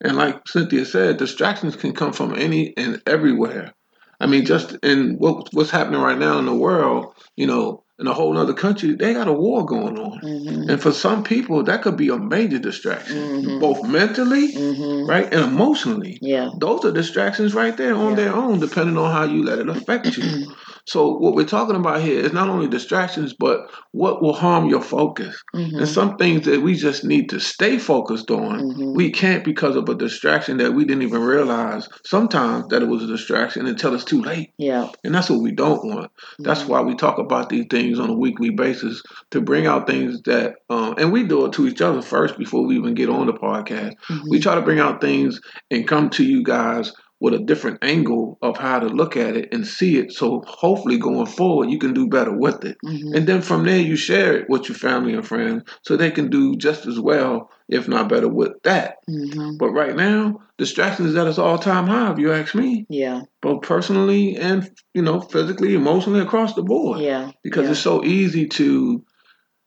And 0.00 0.16
like 0.16 0.46
Cynthia 0.46 0.84
said, 0.84 1.16
distractions 1.16 1.74
can 1.74 1.94
come 1.94 2.12
from 2.12 2.36
any 2.36 2.72
and 2.76 3.02
everywhere. 3.08 3.72
I 4.20 4.28
mean, 4.28 4.46
just 4.46 4.76
in 4.84 5.16
what, 5.16 5.48
what's 5.52 5.70
happening 5.70 6.00
right 6.00 6.16
now 6.16 6.38
in 6.38 6.46
the 6.46 6.54
world, 6.54 7.12
you 7.34 7.48
know, 7.48 7.82
in 8.00 8.06
a 8.06 8.14
whole 8.14 8.36
other 8.38 8.54
country, 8.54 8.94
they 8.94 9.12
got 9.14 9.28
a 9.28 9.32
war 9.32 9.64
going 9.66 9.98
on. 9.98 10.18
hmm 10.20 10.70
And 10.70 10.80
for 10.80 10.92
some 10.92 11.22
people, 11.22 11.62
that 11.64 11.82
could 11.82 11.96
be 11.96 12.08
a 12.08 12.18
major 12.18 12.58
distraction, 12.58 13.18
Mhm. 13.44 13.60
both 13.60 13.80
mentally, 13.84 14.46
hmm 14.52 15.04
right, 15.06 15.28
and 15.34 15.44
emotionally. 15.52 16.18
yeah 16.22 16.48
Those 16.58 16.84
are 16.86 16.92
distractions 16.92 17.54
right 17.54 17.76
there 17.76 17.94
on 17.94 18.10
Yeah. 18.10 18.16
their 18.20 18.34
own, 18.34 18.60
depending 18.60 18.96
on 18.96 19.10
how 19.12 19.24
you 19.24 19.44
let 19.44 19.58
it 19.58 19.68
affect 19.68 20.16
you. 20.16 20.24
So, 20.86 21.16
what 21.18 21.34
we're 21.34 21.44
talking 21.44 21.76
about 21.76 22.00
here 22.02 22.20
is 22.20 22.32
not 22.32 22.48
only 22.48 22.68
distractions, 22.68 23.34
but 23.38 23.70
what 23.92 24.22
will 24.22 24.32
harm 24.32 24.66
your 24.68 24.82
focus. 24.82 25.36
hmm 25.54 25.76
And 25.78 25.88
some 25.88 26.16
things 26.16 26.44
that 26.46 26.62
we 26.62 26.74
just 26.74 27.04
need 27.04 27.28
to 27.30 27.40
stay 27.40 27.78
focused 27.78 28.30
on, 28.30 28.60
Mhm. 28.74 28.94
we 28.94 29.10
can't 29.10 29.44
because 29.44 29.76
of 29.76 29.88
a 29.88 29.94
distraction 29.94 30.56
that 30.58 30.74
we 30.74 30.84
didn't 30.84 31.02
even 31.02 31.22
realize 31.22 31.88
sometimes 32.04 32.66
that 32.68 32.82
it 32.82 32.88
was 32.88 33.02
a 33.02 33.06
distraction 33.06 33.66
until 33.66 33.94
it's 33.94 34.04
too 34.04 34.22
late. 34.22 34.50
yeah 34.58 34.88
And 35.04 35.14
that's 35.14 35.30
what 35.30 35.40
we 35.40 35.52
don't 35.52 35.84
want. 35.84 36.10
That's 36.44 36.62
Mhm. 36.62 36.68
why 36.68 36.80
we 36.82 36.94
talk 36.94 37.18
about 37.18 37.48
these 37.48 37.66
things 37.70 37.98
on 37.98 38.10
a 38.10 38.14
weekly 38.16 38.50
basis 38.50 39.02
to 39.30 39.40
bring 39.40 39.66
out 39.66 39.86
things 39.86 40.20
that, 40.26 40.54
um, 40.68 40.94
and 40.98 41.12
we 41.12 41.22
do 41.24 41.44
it 41.46 41.52
to 41.52 41.66
each 41.66 41.80
other 41.80 42.02
first 42.02 42.36
before 42.38 42.66
we 42.66 42.76
even 42.76 42.94
get 42.94 43.08
on 43.08 43.26
the 43.26 43.32
podcast. 43.32 43.92
We 44.28 44.38
try 44.40 44.54
to 44.54 44.62
bring 44.62 44.78
out 44.80 45.00
things 45.00 45.40
and 45.70 45.86
come 45.86 46.10
to 46.10 46.24
you 46.24 46.42
guys 46.42 46.92
with 47.20 47.34
a 47.34 47.38
different 47.38 47.78
angle 47.82 48.38
of 48.40 48.56
how 48.56 48.78
to 48.80 48.86
look 48.86 49.16
at 49.16 49.36
it 49.36 49.52
and 49.52 49.66
see 49.66 49.98
it. 49.98 50.12
So 50.12 50.42
hopefully 50.46 50.96
going 50.98 51.26
forward, 51.26 51.70
you 51.70 51.78
can 51.78 51.92
do 51.92 52.08
better 52.08 52.34
with 52.34 52.64
it. 52.64 52.78
Mhm. 52.84 53.14
And 53.14 53.26
then 53.26 53.42
from 53.42 53.64
there, 53.64 53.78
you 53.80 53.94
share 53.94 54.34
it 54.38 54.48
with 54.48 54.68
your 54.68 54.76
family 54.76 55.12
and 55.14 55.26
friends 55.26 55.64
so 55.82 55.96
they 55.96 56.10
can 56.10 56.30
do 56.30 56.56
just 56.56 56.86
as 56.86 56.98
well, 56.98 57.50
if 57.68 57.86
not 57.88 58.08
better, 58.08 58.28
with 58.28 58.52
that. 58.62 58.96
Mhm. 59.08 59.58
But 59.58 59.70
right 59.70 59.94
now, 59.94 60.40
distractions 60.56 61.10
is 61.10 61.16
at 61.16 61.26
its 61.26 61.38
all 61.38 61.58
time 61.58 61.86
high, 61.86 62.10
if 62.12 62.18
you 62.18 62.32
ask 62.32 62.54
me, 62.54 62.86
yeah 62.88 63.22
both 63.42 63.62
personally 63.62 64.36
and 64.36 64.70
you 64.94 65.02
know 65.02 65.20
physically, 65.20 65.74
emotionally 65.74 66.20
across 66.20 66.54
the 66.54 66.62
board, 66.62 67.00
yeah 67.00 67.30
because 67.42 67.64
yeah. 67.64 67.70
it's 67.70 67.80
so 67.80 68.04
easy 68.04 68.46
to 68.46 69.04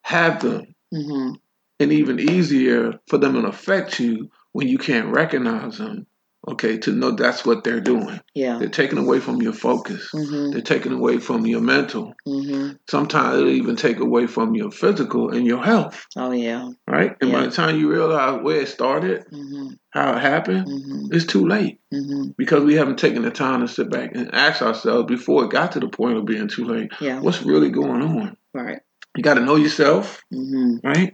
have 0.01 0.41
them, 0.41 0.75
hmm 0.91 1.31
and 1.79 1.91
even 1.91 2.19
easier 2.19 2.93
for 3.07 3.17
them 3.17 3.33
to 3.33 3.47
affect 3.47 3.99
you 3.99 4.29
when 4.53 4.67
you 4.67 4.77
can't 4.77 5.13
recognize 5.13 5.79
them. 5.79 6.05
Okay, 6.45 6.77
to 6.79 6.91
know 6.91 7.11
that's 7.11 7.45
what 7.45 7.63
they're 7.63 7.79
doing. 7.79 8.19
yeah 8.35 8.57
They're 8.59 8.67
taking 8.67 8.97
away 8.97 9.19
from 9.21 9.41
your 9.41 9.53
focus. 9.53 10.09
hmm 10.11 10.51
They're 10.51 10.61
taking 10.61 10.91
away 10.91 11.19
from 11.19 11.45
your 11.45 11.61
mental. 11.61 12.13
hmm 12.25 12.71
Sometimes 12.89 13.37
it'll 13.37 13.49
even 13.49 13.75
take 13.77 13.99
away 13.99 14.27
from 14.27 14.53
your 14.55 14.69
physical 14.71 15.29
and 15.29 15.45
your 15.45 15.63
health. 15.63 16.05
oh 16.17 16.31
yeah 16.31 16.69
right? 16.85 17.15
And 17.21 17.31
by 17.31 17.43
the 17.45 17.51
time 17.51 17.79
you 17.79 17.89
realize 17.89 18.41
where 18.43 18.61
it 18.61 18.67
started, 18.67 19.25
hmm 19.31 19.69
how 19.91 20.15
it 20.17 20.21
happened, 20.21 20.65
hmm 20.67 21.07
it's 21.11 21.25
too 21.25 21.47
late 21.47 21.79
hmm 21.91 22.29
because 22.37 22.63
we 22.63 22.73
haven't 22.75 22.97
taken 22.97 23.21
the 23.21 23.29
time 23.31 23.61
to 23.61 23.67
sit 23.67 23.89
back 23.91 24.11
and 24.15 24.33
ask 24.33 24.61
ourselves 24.61 25.05
before 25.07 25.45
it 25.45 25.51
got 25.51 25.71
to 25.73 25.79
the 25.79 25.87
point 25.87 26.17
of 26.17 26.25
being 26.25 26.47
too 26.47 26.65
late, 26.65 26.91
yeah 26.99 27.19
what's 27.21 27.41
really 27.43 27.69
going 27.69 28.01
on? 28.01 28.35
right 28.53 28.79
You 29.15 29.23
got 29.23 29.35
to 29.35 29.41
know 29.45 29.55
yourself, 29.55 30.21
hmm 30.33 30.77
right? 30.83 31.13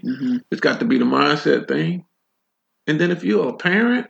It's 0.51 0.61
got 0.61 0.79
to 0.79 0.85
be 0.85 0.97
the 0.97 1.05
mindset 1.05 1.67
thing. 1.67 2.05
And 2.87 2.99
then 2.99 3.11
if 3.11 3.23
you're 3.23 3.49
a 3.49 3.57
parent, 3.57 4.07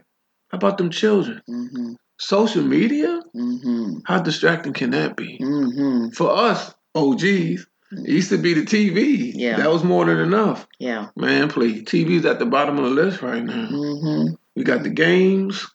how 0.50 0.58
about 0.58 0.77
them 0.77 0.89
children? 0.89 1.41
hmm 1.48 1.94
Social 2.22 2.63
media, 2.63 3.22
hmm 3.34 4.00
how 4.06 4.20
distracting 4.22 4.74
can 4.74 4.91
that 4.91 5.15
be? 5.15 5.38
hmm 5.41 6.10
For 6.10 6.29
us, 6.32 6.74
OGs, 6.96 7.24
it 7.24 8.10
used 8.10 8.29
to 8.29 8.38
be 8.38 8.53
the 8.53 8.62
TV. 8.65 9.32
Yeah. 9.34 9.58
That 9.58 9.72
was 9.72 9.84
more 9.84 10.06
than 10.06 10.20
enough. 10.20 10.68
yeah 10.79 11.08
Man, 11.15 11.50
please. 11.50 11.84
TV's 11.84 12.25
at 12.25 12.39
the 12.39 12.46
bottom 12.46 12.77
of 12.77 12.84
the 12.86 12.89
list 12.91 13.22
right 13.22 13.44
now. 13.44 13.68
hmm 13.68 14.34
We 14.56 14.63
got 14.63 14.84
the 14.84 14.89
games. 14.89 15.65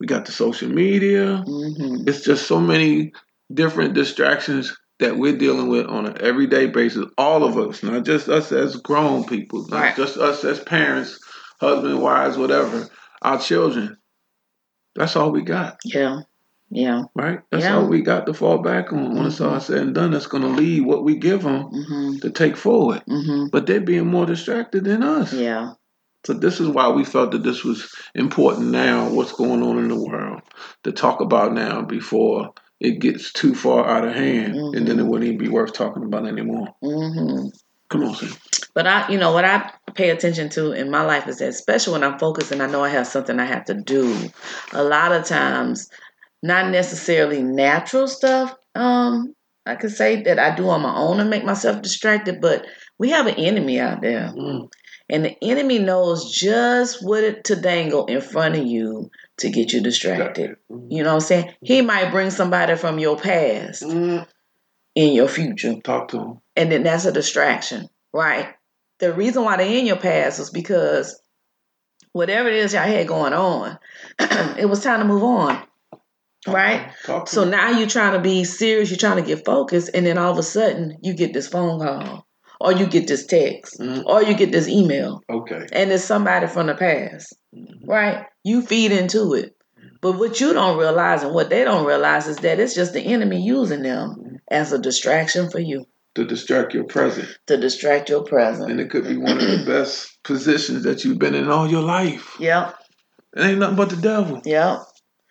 We 0.00 0.06
got 0.06 0.26
the 0.26 0.32
social 0.32 0.68
media. 0.70 1.42
hmm 1.46 2.04
It's 2.06 2.22
just 2.24 2.46
so 2.46 2.60
many 2.60 3.12
different 3.52 3.94
distractions 3.94 4.76
that 5.00 5.16
we're 5.16 5.36
dealing 5.36 5.68
with 5.68 5.86
on 5.86 6.06
an 6.06 6.16
everyday 6.20 6.66
basis. 6.66 7.04
All 7.18 7.42
of 7.44 7.58
us, 7.58 7.82
not 7.82 8.04
just 8.04 8.28
us 8.28 8.52
as 8.52 8.76
grown 8.76 9.24
people, 9.24 9.66
not 9.68 9.80
Right. 9.80 9.96
just 9.96 10.16
us 10.16 10.44
as 10.44 10.60
parents, 10.60 11.18
husband, 11.60 12.00
wives, 12.00 12.36
whatever. 12.38 12.88
Our 13.24 13.40
children. 13.40 13.98
That's 14.94 15.16
all 15.16 15.32
we 15.32 15.42
got, 15.42 15.78
yeah 15.84 16.20
yeah 16.70 17.04
right? 17.16 17.40
That's 17.50 17.64
Yeah. 17.64 17.78
all 17.78 17.86
we 17.88 18.02
got 18.02 18.26
to 18.26 18.34
fall 18.34 18.58
back 18.58 18.92
on. 18.92 19.14
When 19.14 19.26
it's 19.26 19.40
all 19.40 19.60
said 19.60 19.78
and 19.78 19.94
done, 19.94 20.12
that's 20.12 20.26
going 20.28 20.42
to 20.44 20.50
lead 20.50 20.82
what 20.86 21.04
we 21.04 21.16
give 21.16 21.42
them 21.42 21.62
hmm 21.64 22.16
to 22.18 22.30
take 22.30 22.56
forward. 22.56 23.02
hmm 23.08 23.46
But 23.50 23.66
they're 23.66 23.80
being 23.80 24.06
more 24.06 24.26
distracted 24.26 24.84
than 24.84 25.02
us. 25.02 25.32
yeah 25.32 25.74
So 26.26 26.34
this 26.34 26.60
is 26.60 26.68
why 26.68 26.88
we 26.90 27.04
felt 27.04 27.32
that 27.32 27.42
this 27.42 27.64
was 27.64 27.92
important 28.14 28.68
now, 28.68 29.10
what's 29.10 29.32
going 29.32 29.62
on 29.62 29.78
in 29.78 29.88
the 29.88 30.00
world, 30.00 30.42
to 30.84 30.92
talk 30.92 31.20
about 31.20 31.54
now 31.54 31.82
before 31.82 32.52
it 32.80 33.00
gets 33.00 33.32
too 33.32 33.54
far 33.54 33.86
out 33.86 34.06
of 34.06 34.14
hand, 34.14 34.56
and 34.56 34.86
then 34.86 34.98
it 35.00 35.04
wouldn't 35.06 35.24
even 35.26 35.38
be 35.38 35.48
worth 35.48 35.72
talking 35.72 36.04
about 36.04 36.26
anymore. 36.26 36.68
Come 37.88 38.04
on, 38.04 38.16
But 38.74 38.86
I, 38.86 39.08
you 39.08 39.18
know, 39.18 39.32
what 39.32 39.44
I 39.44 39.70
pay 39.94 40.10
attention 40.10 40.48
to 40.50 40.72
in 40.72 40.90
my 40.90 41.02
life 41.02 41.28
is 41.28 41.38
that, 41.38 41.48
especially 41.48 41.92
when 41.92 42.04
I'm 42.04 42.18
focused 42.18 42.50
and 42.50 42.62
I 42.62 42.66
know 42.66 42.82
I 42.82 42.88
have 42.88 43.06
something 43.06 43.38
I 43.38 43.44
have 43.44 43.66
to 43.66 43.74
do, 43.74 44.30
a 44.72 44.82
lot 44.82 45.12
of 45.12 45.24
times, 45.24 45.90
not 46.42 46.70
necessarily 46.70 47.42
natural 47.42 48.08
stuff. 48.08 48.54
Um, 48.74 49.34
I 49.66 49.76
could 49.76 49.92
say 49.92 50.22
that 50.22 50.38
I 50.38 50.54
do 50.54 50.68
on 50.68 50.82
my 50.82 50.94
own 50.94 51.20
and 51.20 51.30
make 51.30 51.44
myself 51.44 51.82
distracted, 51.82 52.40
but 52.40 52.66
we 52.98 53.10
have 53.10 53.26
an 53.26 53.36
enemy 53.36 53.80
out 53.80 54.00
there, 54.02 54.32
Mm. 54.34 54.68
And 55.10 55.24
the 55.26 55.36
enemy 55.42 55.78
knows 55.78 56.32
just 56.32 57.04
what 57.04 57.24
it, 57.24 57.44
to 57.44 57.56
dangle 57.56 58.06
in 58.06 58.22
front 58.22 58.56
of 58.56 58.64
you 58.64 59.10
to 59.38 59.50
get 59.50 59.72
you 59.72 59.82
distracted. 59.82 60.56
Mm-hmm. 60.70 60.90
You 60.90 61.02
know 61.02 61.10
what 61.10 61.14
I'm 61.16 61.20
saying? 61.20 61.54
He 61.60 61.82
might 61.82 62.10
bring 62.10 62.30
somebody 62.30 62.74
from 62.76 62.98
your 62.98 63.18
past 63.18 63.82
Mm, 63.82 64.26
in 64.94 65.12
your 65.12 65.28
future. 65.28 65.74
Talk 65.82 66.08
to 66.08 66.18
him. 66.18 66.40
And 66.56 66.70
then 66.70 66.82
that's 66.84 67.04
a 67.04 67.12
distraction, 67.12 67.88
right? 68.12 68.54
The 69.00 69.12
reason 69.12 69.44
why 69.44 69.56
they're 69.56 69.66
in 69.66 69.86
your 69.86 69.96
past 69.96 70.38
is 70.38 70.50
because 70.50 71.20
whatever 72.12 72.48
it 72.48 72.54
is 72.56 72.72
y'all 72.72 72.82
had 72.82 73.08
going 73.08 73.32
on, 73.32 73.78
it 74.20 74.68
was 74.68 74.82
time 74.82 75.00
to 75.00 75.04
move 75.06 75.24
on. 75.24 75.62
Right? 76.46 76.92
Talk 77.04 77.26
So 77.28 77.44
now 77.44 77.70
you're 77.70 77.88
trying 77.88 78.12
to 78.12 78.20
be 78.20 78.44
serious, 78.44 78.90
you're 78.90 78.98
trying 78.98 79.16
to 79.22 79.26
get 79.26 79.44
focused, 79.46 79.90
and 79.94 80.04
then 80.04 80.18
all 80.18 80.30
of 80.30 80.38
a 80.38 80.42
sudden 80.42 80.98
you 81.02 81.14
get 81.14 81.32
this 81.32 81.48
phone 81.48 81.80
call, 81.80 82.26
or 82.60 82.72
you 82.72 82.86
get 82.86 83.08
this 83.08 83.26
text, 83.26 83.80
Mm, 83.80 84.04
or 84.04 84.22
you 84.22 84.34
get 84.34 84.52
this 84.52 84.68
email, 84.68 85.22
okay. 85.28 85.66
and 85.72 85.90
it's 85.90 86.04
somebody 86.04 86.46
from 86.46 86.66
the 86.66 86.74
past, 86.74 87.34
Mhm. 87.54 87.88
right? 87.88 88.26
You 88.44 88.60
feed 88.60 88.92
into 88.92 89.34
it. 89.34 89.56
But 90.02 90.18
what 90.18 90.38
you 90.38 90.52
don't 90.52 90.78
realize 90.78 91.22
and 91.22 91.34
what 91.34 91.48
they 91.48 91.64
don't 91.64 91.86
realize 91.86 92.28
is 92.28 92.36
that 92.38 92.60
it's 92.60 92.74
just 92.74 92.92
the 92.92 93.00
enemy 93.00 93.40
using 93.40 93.82
them 93.82 94.38
as 94.50 94.70
a 94.72 94.78
distraction 94.78 95.50
for 95.50 95.60
you 95.60 95.86
To 96.14 96.24
distract 96.24 96.74
your 96.74 96.84
present. 96.84 97.28
to 97.48 97.56
distract 97.56 98.08
your 98.08 98.22
present. 98.22 98.70
And 98.70 98.78
it 98.80 98.88
could 98.90 99.02
be 99.04 99.16
one 99.16 99.36
of 99.38 99.48
the 99.48 99.64
best 99.66 100.22
positions 100.22 100.84
that 100.84 101.04
you've 101.04 101.18
been 101.18 101.34
in 101.34 101.48
all 101.48 101.68
your 101.68 101.82
life. 101.82 102.36
Yep, 102.38 102.76
It 103.36 103.42
ain't 103.42 103.58
nothing 103.58 103.76
but 103.76 103.90
the 103.90 103.96
devil. 103.96 104.40
yep. 104.44 104.78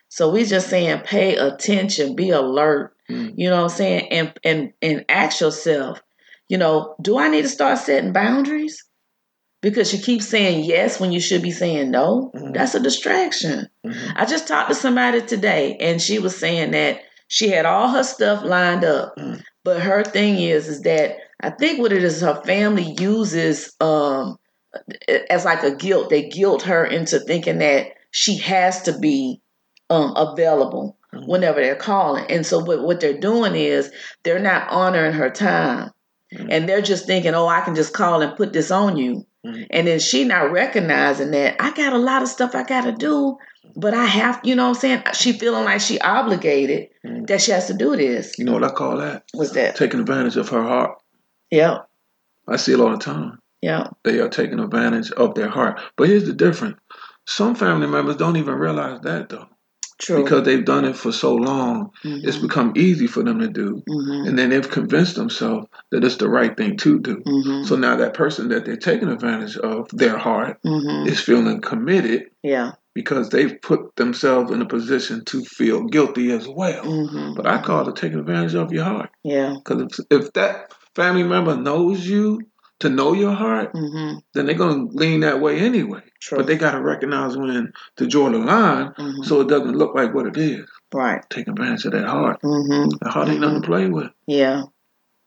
So 0.10 0.30
we 0.30 0.44
just 0.46 0.70
saying 0.70 1.00
pay 1.06 1.38
attention, 1.38 2.16
be 2.16 2.30
alert, 2.32 2.92
Mm. 3.10 3.34
you 3.38 3.50
know 3.50 3.58
what 3.58 3.64
I'm 3.72 3.78
saying? 3.78 4.08
And 4.12 4.34
and 4.46 4.74
and 4.82 5.06
ask 5.10 5.42
yourself, 5.42 6.02
you 6.50 6.58
know, 6.58 6.96
do 7.02 7.18
I 7.18 7.28
need 7.30 7.42
to 7.44 7.50
start 7.50 7.78
setting 7.80 8.14
boundaries? 8.14 8.84
Because 9.62 9.94
you 9.94 10.00
keep 10.00 10.22
saying 10.22 10.66
yes 10.66 11.00
when 11.00 11.12
you 11.14 11.20
should 11.22 11.42
be 11.42 11.52
saying 11.52 11.92
no. 11.92 12.32
Mhm. 12.36 12.54
That's 12.54 12.76
a 12.76 12.80
distraction. 12.82 13.70
Mhm. 13.86 14.14
I 14.16 14.26
just 14.26 14.48
talked 14.48 14.70
to 14.70 14.76
somebody 14.76 15.22
today 15.22 15.78
and 15.80 16.02
she 16.02 16.20
was 16.20 16.36
saying 16.38 16.72
that 16.72 17.02
she 17.30 17.48
had 17.50 17.66
all 17.66 17.88
her 17.90 18.04
stuff 18.04 18.44
lined 18.44 18.84
up. 18.84 19.16
Mm. 19.18 19.42
But 19.64 19.82
her 19.82 20.04
thing 20.04 20.38
is 20.40 20.68
is 20.68 20.82
that 20.82 21.18
I 21.42 21.50
think 21.50 21.80
what 21.80 21.94
it 21.94 22.04
is 22.04 22.22
her 22.22 22.42
family 22.46 22.96
uses 23.00 23.74
um 23.80 24.38
as 25.30 25.46
like 25.46 25.64
a 25.64 25.76
guilt. 25.76 26.10
They 26.10 26.30
guilt 26.30 26.64
her 26.64 26.86
into 26.86 27.20
thinking 27.20 27.60
that 27.60 27.88
she 28.12 28.38
has 28.40 28.82
to 28.84 28.98
be 28.98 29.42
um 29.90 30.14
available 30.16 30.98
Mhm. 31.14 31.28
whenever 31.28 31.62
they're 31.62 31.76
calling. 31.76 32.26
And 32.30 32.46
so 32.46 32.60
what 32.60 32.84
what 32.84 33.00
they're 33.00 33.18
doing 33.20 33.56
is 33.56 33.92
they're 34.24 34.40
not 34.40 34.70
honoring 34.70 35.14
her 35.14 35.30
time. 35.30 35.92
Mhm. 36.34 36.48
And 36.50 36.70
they're 36.70 36.82
just 36.82 37.06
thinking, 37.06 37.36
"Oh, 37.36 37.48
I 37.48 37.62
can 37.62 37.76
just 37.76 37.94
call 37.94 38.22
and 38.22 38.36
put 38.36 38.54
this 38.54 38.72
on 38.72 38.98
you." 38.98 39.26
Mhm. 39.46 39.68
And 39.72 39.88
then 39.88 40.00
she 40.00 40.24
not 40.26 40.52
recognizing 40.52 41.32
that 41.32 41.56
I 41.60 41.72
got 41.74 41.94
a 41.94 41.98
lot 41.98 42.22
of 42.24 42.30
stuff 42.30 42.56
I 42.56 42.64
got 42.64 42.82
to 42.86 42.92
do, 42.94 43.38
but 43.76 43.94
I 43.94 44.06
have, 44.06 44.40
you 44.44 44.56
know 44.56 44.64
what 44.70 44.76
I'm 44.78 44.82
saying? 44.82 45.04
She 45.14 45.34
feeling 45.34 45.64
like 45.66 45.82
she 45.82 46.00
obligated 46.00 46.90
Mhm. 47.06 47.28
that 47.28 47.42
she 47.42 47.52
has 47.52 47.68
to 47.68 47.74
do 47.74 47.96
this. 47.96 48.38
You 48.38 48.46
know 48.46 48.54
what 48.54 48.64
I 48.64 48.70
call 48.70 48.98
that? 48.98 49.24
What's 49.34 49.52
that? 49.52 49.76
Taking 49.76 50.00
advantage 50.00 50.38
of 50.38 50.50
her 50.50 50.64
heart. 50.64 50.98
Yeah. 51.52 51.80
I 52.48 52.58
see 52.58 52.74
it 52.74 52.80
all 52.80 52.92
the 52.92 52.98
time. 52.98 53.40
Yeah. 53.62 53.88
They 54.04 54.20
are 54.20 54.30
taking 54.30 54.60
advantage 54.60 55.12
of 55.12 55.36
their 55.36 55.50
heart. 55.50 55.80
But 55.96 56.10
here's 56.10 56.26
the 56.26 56.34
difference. 56.34 56.78
Some 57.26 57.56
family 57.56 57.88
members 57.88 58.18
don't 58.18 58.36
even 58.38 58.56
realize 58.56 59.00
that 59.02 59.30
though. 59.30 59.48
True. 60.06 60.24
Because 60.24 60.44
they've 60.44 60.66
done 60.66 60.86
it 60.86 60.96
for 60.96 61.12
so 61.12 61.36
long, 61.36 61.92
Mhm, 62.04 62.22
it's 62.28 62.38
become 62.38 62.74
easy 62.76 63.08
for 63.08 63.24
them 63.24 63.40
to 63.40 63.48
do. 63.48 63.82
mhm, 63.88 64.28
And 64.28 64.38
then 64.38 64.50
they've 64.50 64.70
convinced 64.70 65.16
themselves 65.16 65.68
that 65.92 66.04
it's 66.04 66.18
the 66.18 66.30
right 66.30 66.56
thing 66.56 66.78
to 66.78 67.00
do. 67.00 67.18
mhm, 67.26 67.66
So 67.66 67.76
now 67.76 67.96
that 67.98 68.14
person 68.14 68.50
that 68.50 68.66
they're 68.66 68.78
taking 68.78 69.10
advantage 69.10 69.58
of 69.58 69.88
their 69.94 70.18
heart 70.18 70.58
mhm. 70.66 71.08
is 71.08 71.20
feeling 71.20 71.62
committed 71.62 72.24
Yeah. 72.44 72.74
because 72.96 73.30
they've 73.30 73.60
put 73.62 73.96
themselves 73.96 74.52
in 74.52 74.62
a 74.62 74.66
position 74.68 75.24
to 75.26 75.44
feel 75.44 75.84
guilty 75.86 76.32
as 76.32 76.48
well. 76.48 76.84
mhm, 76.86 77.36
But 77.36 77.48
I 77.48 77.60
call 77.62 77.88
it 77.90 77.96
taking 77.96 78.20
advantage 78.20 78.56
of 78.56 78.72
your 78.72 78.84
heart. 78.84 79.10
Yeah. 79.24 79.56
Because 79.56 79.98
if, 80.10 80.24
if 80.24 80.34
that 80.34 80.74
family 80.96 81.24
member 81.24 81.56
knows 81.56 82.06
you 82.08 82.40
to 82.80 82.90
know 82.90 83.14
your 83.14 83.34
heart, 83.34 83.74
mhm, 83.74 84.22
then 84.34 84.46
they're 84.46 84.56
going 84.56 84.90
to 84.90 84.98
lean 84.98 85.22
that 85.22 85.40
way 85.42 85.60
anyway. 85.60 86.02
True. 86.22 86.40
But 86.40 86.48
they 86.48 86.58
got 86.58 86.72
to 86.72 86.82
recognize 86.82 87.38
when 87.38 87.72
to 87.98 88.08
draw 88.08 88.30
the 88.30 88.40
line 88.40 88.92
Mhm, 88.98 89.26
so 89.26 89.42
it 89.42 89.48
doesn't 89.48 89.78
look 89.78 89.96
like 89.96 90.14
what 90.14 90.28
it 90.28 90.38
is. 90.38 90.66
Right. 90.94 91.22
Take 91.30 91.48
advantage 91.48 91.86
of 91.86 91.94
that 91.94 92.08
heart. 92.08 92.40
hmm 92.42 92.86
That 93.02 93.12
heart 93.12 93.30
ain't 93.30 93.42
nothing 93.42 93.62
to 93.62 93.68
play 93.68 93.88
with. 93.88 94.10
Yeah. 94.28 94.64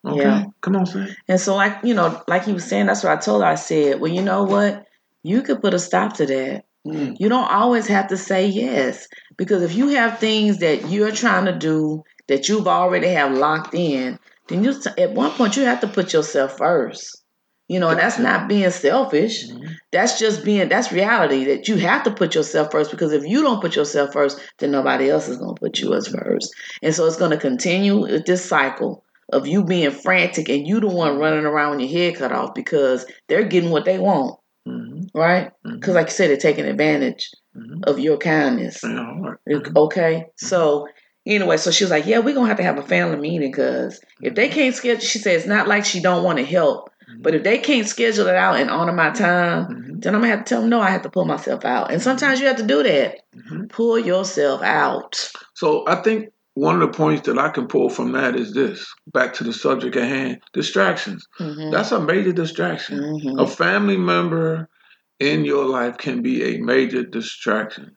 Okay? 0.06 0.20
Yeah. 0.20 0.44
Come 0.60 0.76
on, 0.76 0.86
Sam. 0.86 1.08
And 1.28 1.40
so, 1.40 1.56
like 1.56 1.78
you 1.82 1.94
know, 1.94 2.22
like 2.28 2.44
he 2.44 2.52
was 2.52 2.64
saying, 2.64 2.86
that's 2.86 3.02
what 3.02 3.16
I 3.16 3.20
told 3.20 3.42
her. 3.42 3.48
I 3.48 3.56
said, 3.56 4.00
well, 4.00 4.12
you 4.12 4.22
know 4.22 4.44
what? 4.44 4.84
You 5.22 5.42
could 5.42 5.60
put 5.60 5.74
a 5.74 5.78
stop 5.78 6.14
to 6.14 6.26
that. 6.26 6.64
Mm. 6.86 7.16
You 7.18 7.28
don't 7.28 7.50
always 7.50 7.88
have 7.88 8.08
to 8.08 8.16
say 8.16 8.46
yes 8.46 9.08
because 9.36 9.62
if 9.62 9.74
you 9.74 9.88
have 9.88 10.18
things 10.20 10.58
that 10.58 10.88
you're 10.88 11.10
trying 11.10 11.46
to 11.46 11.58
do 11.58 12.04
that 12.28 12.48
you've 12.48 12.68
already 12.68 13.08
have 13.08 13.36
locked 13.36 13.74
in, 13.74 14.18
then 14.48 14.62
you 14.62 14.72
at 14.96 15.12
one 15.12 15.32
point 15.32 15.56
you 15.56 15.64
have 15.64 15.80
to 15.80 15.88
put 15.88 16.12
yourself 16.12 16.58
first. 16.58 17.24
You 17.68 17.80
know, 17.80 17.88
and 17.88 17.98
that's 17.98 18.18
not 18.18 18.48
being 18.48 18.70
selfish. 18.70 19.48
Mhm. 19.48 19.74
That's 19.90 20.18
just 20.18 20.44
being 20.44 20.68
that's 20.68 20.92
reality 20.92 21.44
that 21.46 21.66
you 21.68 21.76
have 21.76 22.04
to 22.04 22.10
put 22.12 22.34
yourself 22.34 22.70
first 22.70 22.90
because 22.92 23.12
if 23.12 23.24
you 23.26 23.42
don't 23.42 23.60
put 23.60 23.74
yourself 23.74 24.12
first, 24.12 24.38
then 24.58 24.70
nobody 24.70 25.10
else 25.10 25.28
is 25.28 25.36
going 25.38 25.54
to 25.56 25.60
put 25.60 25.78
you 25.80 25.92
as 25.94 26.06
first. 26.06 26.54
And 26.82 26.94
so 26.94 27.06
it's 27.06 27.16
going 27.16 27.32
to 27.32 27.36
continue 27.36 27.98
with 28.02 28.24
this 28.26 28.44
cycle 28.44 29.04
of 29.32 29.48
you 29.48 29.64
being 29.64 29.90
frantic 29.90 30.48
and 30.48 30.66
you 30.66 30.78
the 30.78 30.86
one 30.86 31.18
running 31.18 31.44
around 31.44 31.72
with 31.78 31.90
your 31.90 31.98
head 31.98 32.16
cut 32.16 32.30
off 32.30 32.54
because 32.54 33.04
they're 33.28 33.42
getting 33.48 33.70
what 33.70 33.84
they 33.84 33.98
want, 33.98 34.38
Mhm. 34.68 35.08
right? 35.12 35.50
Because 35.64 35.94
like 35.96 36.06
you 36.06 36.12
said, 36.12 36.30
they're 36.30 36.36
taking 36.36 36.66
advantage 36.66 37.30
Mhm. 37.56 37.84
of 37.88 37.98
your 37.98 38.16
kindness. 38.18 38.80
Heart. 38.82 39.40
Okay, 39.76 40.26
so 40.36 40.86
anyway, 41.26 41.56
so 41.56 41.72
she 41.72 41.82
was 41.82 41.90
like, 41.90 42.06
"Yeah, 42.06 42.20
we're 42.20 42.34
gonna 42.34 42.46
have 42.46 42.58
to 42.58 42.62
have 42.62 42.78
a 42.78 42.82
family 42.82 43.16
meeting 43.18 43.50
because 43.50 44.00
if 44.22 44.36
they 44.36 44.48
can't 44.48 44.74
schedule," 44.74 45.00
she 45.00 45.18
said, 45.18 45.34
"It's 45.34 45.46
not 45.46 45.66
like 45.66 45.84
she 45.84 45.98
don't 46.00 46.22
want 46.22 46.38
to 46.38 46.44
help, 46.44 46.90
but 47.20 47.34
if 47.34 47.42
they 47.42 47.58
can't 47.58 47.88
schedule 47.88 48.26
it 48.26 48.34
out 48.34 48.56
and 48.56 48.70
honor 48.70 48.92
my 48.92 49.10
time, 49.10 49.66
Mhm. 49.66 50.02
then 50.02 50.14
I'm 50.14 50.20
gonna 50.20 50.32
have 50.32 50.44
to 50.44 50.48
tell 50.48 50.60
them 50.60 50.70
no. 50.70 50.80
I 50.80 50.90
have 50.90 51.02
to 51.02 51.10
pull 51.10 51.24
myself 51.24 51.64
out, 51.64 51.92
and 51.92 52.00
sometimes 52.02 52.40
you 52.40 52.46
have 52.46 52.56
to 52.56 52.62
do 52.62 52.82
that. 52.82 53.18
Mhm. 53.36 53.68
Pull 53.70 53.98
yourself 53.98 54.62
out. 54.62 55.30
So 55.54 55.84
I 55.86 55.96
think 55.96 56.30
one 56.54 56.74
of 56.74 56.80
the 56.80 56.96
points 56.96 57.26
that 57.26 57.38
I 57.38 57.50
can 57.50 57.66
pull 57.66 57.90
from 57.90 58.12
that 58.12 58.34
is 58.36 58.54
this 58.54 58.86
back 59.12 59.34
to 59.34 59.44
the 59.44 59.52
subject 59.52 59.94
at 59.96 60.04
hand 60.08 60.38
distractions. 60.52 61.26
hmm 61.38 61.70
That's 61.70 61.92
a 61.92 62.00
major 62.00 62.32
distraction. 62.32 62.98
hmm 63.20 63.38
A 63.38 63.46
family 63.46 63.96
member 63.96 64.68
in 65.20 65.44
your 65.44 65.64
life 65.64 65.96
can 65.98 66.22
be 66.22 66.42
a 66.44 66.58
major 66.58 67.02
distraction, 67.02 67.96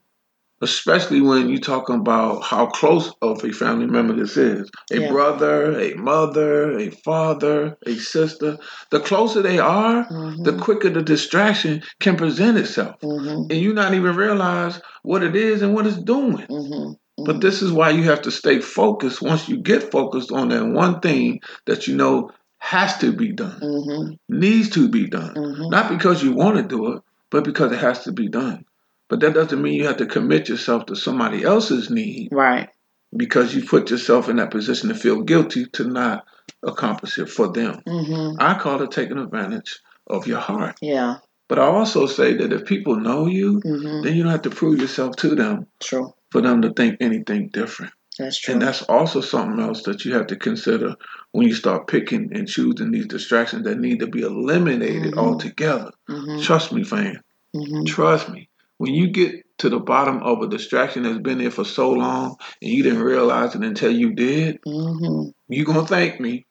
especially 0.62 1.20
when 1.20 1.48
you 1.48 1.58
talk 1.58 1.88
about 1.88 2.42
how 2.42 2.66
close 2.66 3.12
of 3.22 3.42
a 3.44 3.52
family 3.52 3.86
member 3.86 4.14
this 4.14 4.36
is 4.36 4.70
a 4.92 5.00
Yeah. 5.00 5.08
brother, 5.10 5.78
a 5.78 5.94
mother, 5.94 6.78
a 6.78 6.90
father, 6.90 7.76
a 7.86 7.94
sister. 7.96 8.58
The 8.90 9.00
closer 9.00 9.42
they 9.42 9.58
are, 9.58 10.06
the 10.44 10.52
quicker 10.52 10.90
the 10.90 11.02
distraction 11.02 11.82
can 12.00 12.16
present 12.16 12.58
itself. 12.58 12.96
hmm 13.02 13.28
And 13.50 13.52
you 13.52 13.72
not 13.72 13.94
even 13.94 14.16
realize 14.16 14.80
what 15.02 15.22
it 15.22 15.34
is 15.36 15.62
and 15.62 15.74
what 15.74 15.86
it's 15.86 15.96
doing. 15.96 16.46
hmm 16.48 16.92
But 17.24 17.40
this 17.40 17.62
is 17.62 17.72
why 17.72 17.90
you 17.90 18.04
have 18.04 18.22
to 18.22 18.30
stay 18.30 18.60
focused 18.60 19.20
once 19.22 19.48
you 19.48 19.58
get 19.58 19.90
focused 19.90 20.32
on 20.32 20.48
that 20.48 20.64
one 20.66 21.00
thing 21.00 21.40
that 21.66 21.86
you 21.86 21.96
know 21.96 22.30
has 22.58 22.98
to 22.98 23.12
be 23.12 23.32
done, 23.32 23.60
hmm 23.60 24.12
needs 24.28 24.70
to 24.70 24.88
be 24.88 25.06
done. 25.08 25.34
hmm 25.34 25.68
Not 25.70 25.88
because 25.88 26.22
you 26.22 26.32
want 26.32 26.56
to 26.56 26.62
do 26.62 26.92
it, 26.94 27.02
but 27.30 27.44
because 27.44 27.72
it 27.72 27.78
has 27.80 28.04
to 28.04 28.12
be 28.12 28.28
done. 28.28 28.64
But 29.10 29.20
that 29.20 29.34
doesn't 29.34 29.60
mean 29.60 29.74
you 29.74 29.86
have 29.88 29.96
to 29.98 30.06
commit 30.06 30.48
yourself 30.48 30.86
to 30.86 30.94
somebody 30.96 31.42
else's 31.42 31.90
need 31.90 32.28
Right. 32.30 32.68
because 33.14 33.54
you 33.54 33.64
put 33.66 33.90
yourself 33.90 34.28
in 34.28 34.36
that 34.36 34.52
position 34.52 34.88
to 34.88 34.94
feel 34.94 35.22
guilty 35.22 35.66
to 35.72 35.84
not 35.84 36.24
accomplish 36.62 37.18
it 37.18 37.28
for 37.28 37.48
them. 37.52 37.82
hmm 37.86 38.36
I 38.38 38.54
call 38.54 38.80
it 38.82 38.92
taking 38.92 39.18
advantage 39.18 39.80
of 40.06 40.26
your 40.28 40.38
heart. 40.38 40.76
Yeah. 40.80 41.16
But 41.48 41.58
I 41.58 41.62
also 41.64 42.06
say 42.06 42.34
that 42.36 42.52
if 42.52 42.64
people 42.64 42.96
know 42.96 43.26
you, 43.26 43.60
hmm 43.64 44.02
then 44.02 44.14
you 44.16 44.22
don't 44.22 44.32
have 44.32 44.42
to 44.42 44.50
prove 44.50 44.78
yourself 44.80 45.16
to 45.16 45.34
them 45.34 45.66
True. 45.80 46.14
for 46.30 46.40
them 46.40 46.62
to 46.62 46.72
think 46.72 46.98
anything 47.00 47.50
different. 47.52 47.92
That's 48.18 48.38
true. 48.38 48.52
And 48.54 48.62
that's 48.62 48.82
also 48.82 49.20
something 49.22 49.58
else 49.60 49.82
that 49.84 50.04
you 50.04 50.14
have 50.14 50.28
to 50.28 50.36
consider 50.36 50.94
when 51.32 51.48
you 51.48 51.54
start 51.54 51.88
picking 51.88 52.30
and 52.36 52.46
choosing 52.46 52.92
these 52.92 53.06
distractions 53.06 53.64
that 53.64 53.78
need 53.80 53.98
to 54.00 54.06
be 54.06 54.22
eliminated 54.22 55.14
Mhm. 55.14 55.18
altogether. 55.18 55.90
hmm 56.08 56.38
Trust 56.40 56.72
me, 56.72 56.84
fam. 56.84 57.16
hmm 57.56 57.84
Trust 57.84 58.28
me. 58.28 58.48
When 58.80 58.94
you 58.94 59.08
get 59.08 59.44
to 59.58 59.68
the 59.68 59.78
bottom 59.78 60.22
of 60.22 60.40
a 60.40 60.48
distraction 60.48 61.02
that's 61.02 61.18
been 61.18 61.36
there 61.36 61.50
for 61.50 61.66
so 61.66 61.90
long 61.90 62.36
and 62.62 62.70
you 62.70 62.82
didn't 62.82 63.02
realize 63.02 63.54
it 63.54 63.62
until 63.62 63.92
you 63.92 64.14
did, 64.14 64.58
hmm 64.66 65.28
you're 65.48 65.66
going 65.66 65.80
to 65.80 65.86
thank 65.86 66.18
me 66.18 66.46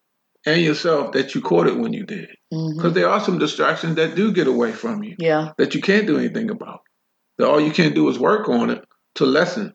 and 0.46 0.62
yourself 0.62 1.14
that 1.14 1.34
you 1.34 1.42
caught 1.42 1.66
it 1.66 1.78
when 1.78 1.92
you 1.92 2.06
did. 2.06 2.30
Because 2.52 2.94
there 2.94 3.10
are 3.10 3.20
some 3.20 3.40
distractions 3.40 3.96
that 3.96 4.14
do 4.14 4.32
get 4.32 4.46
away 4.46 4.74
from 4.74 5.02
you 5.02 5.16
Yeah. 5.18 5.54
that 5.58 5.74
you 5.74 5.82
can't 5.82 6.06
do 6.06 6.20
anything 6.20 6.52
about. 6.52 6.82
That 7.40 7.50
all 7.50 7.60
you 7.60 7.72
can 7.72 7.96
do 7.96 8.08
is 8.10 8.20
work 8.20 8.48
on 8.48 8.70
it 8.70 8.86
to 9.16 9.26
lessen 9.26 9.74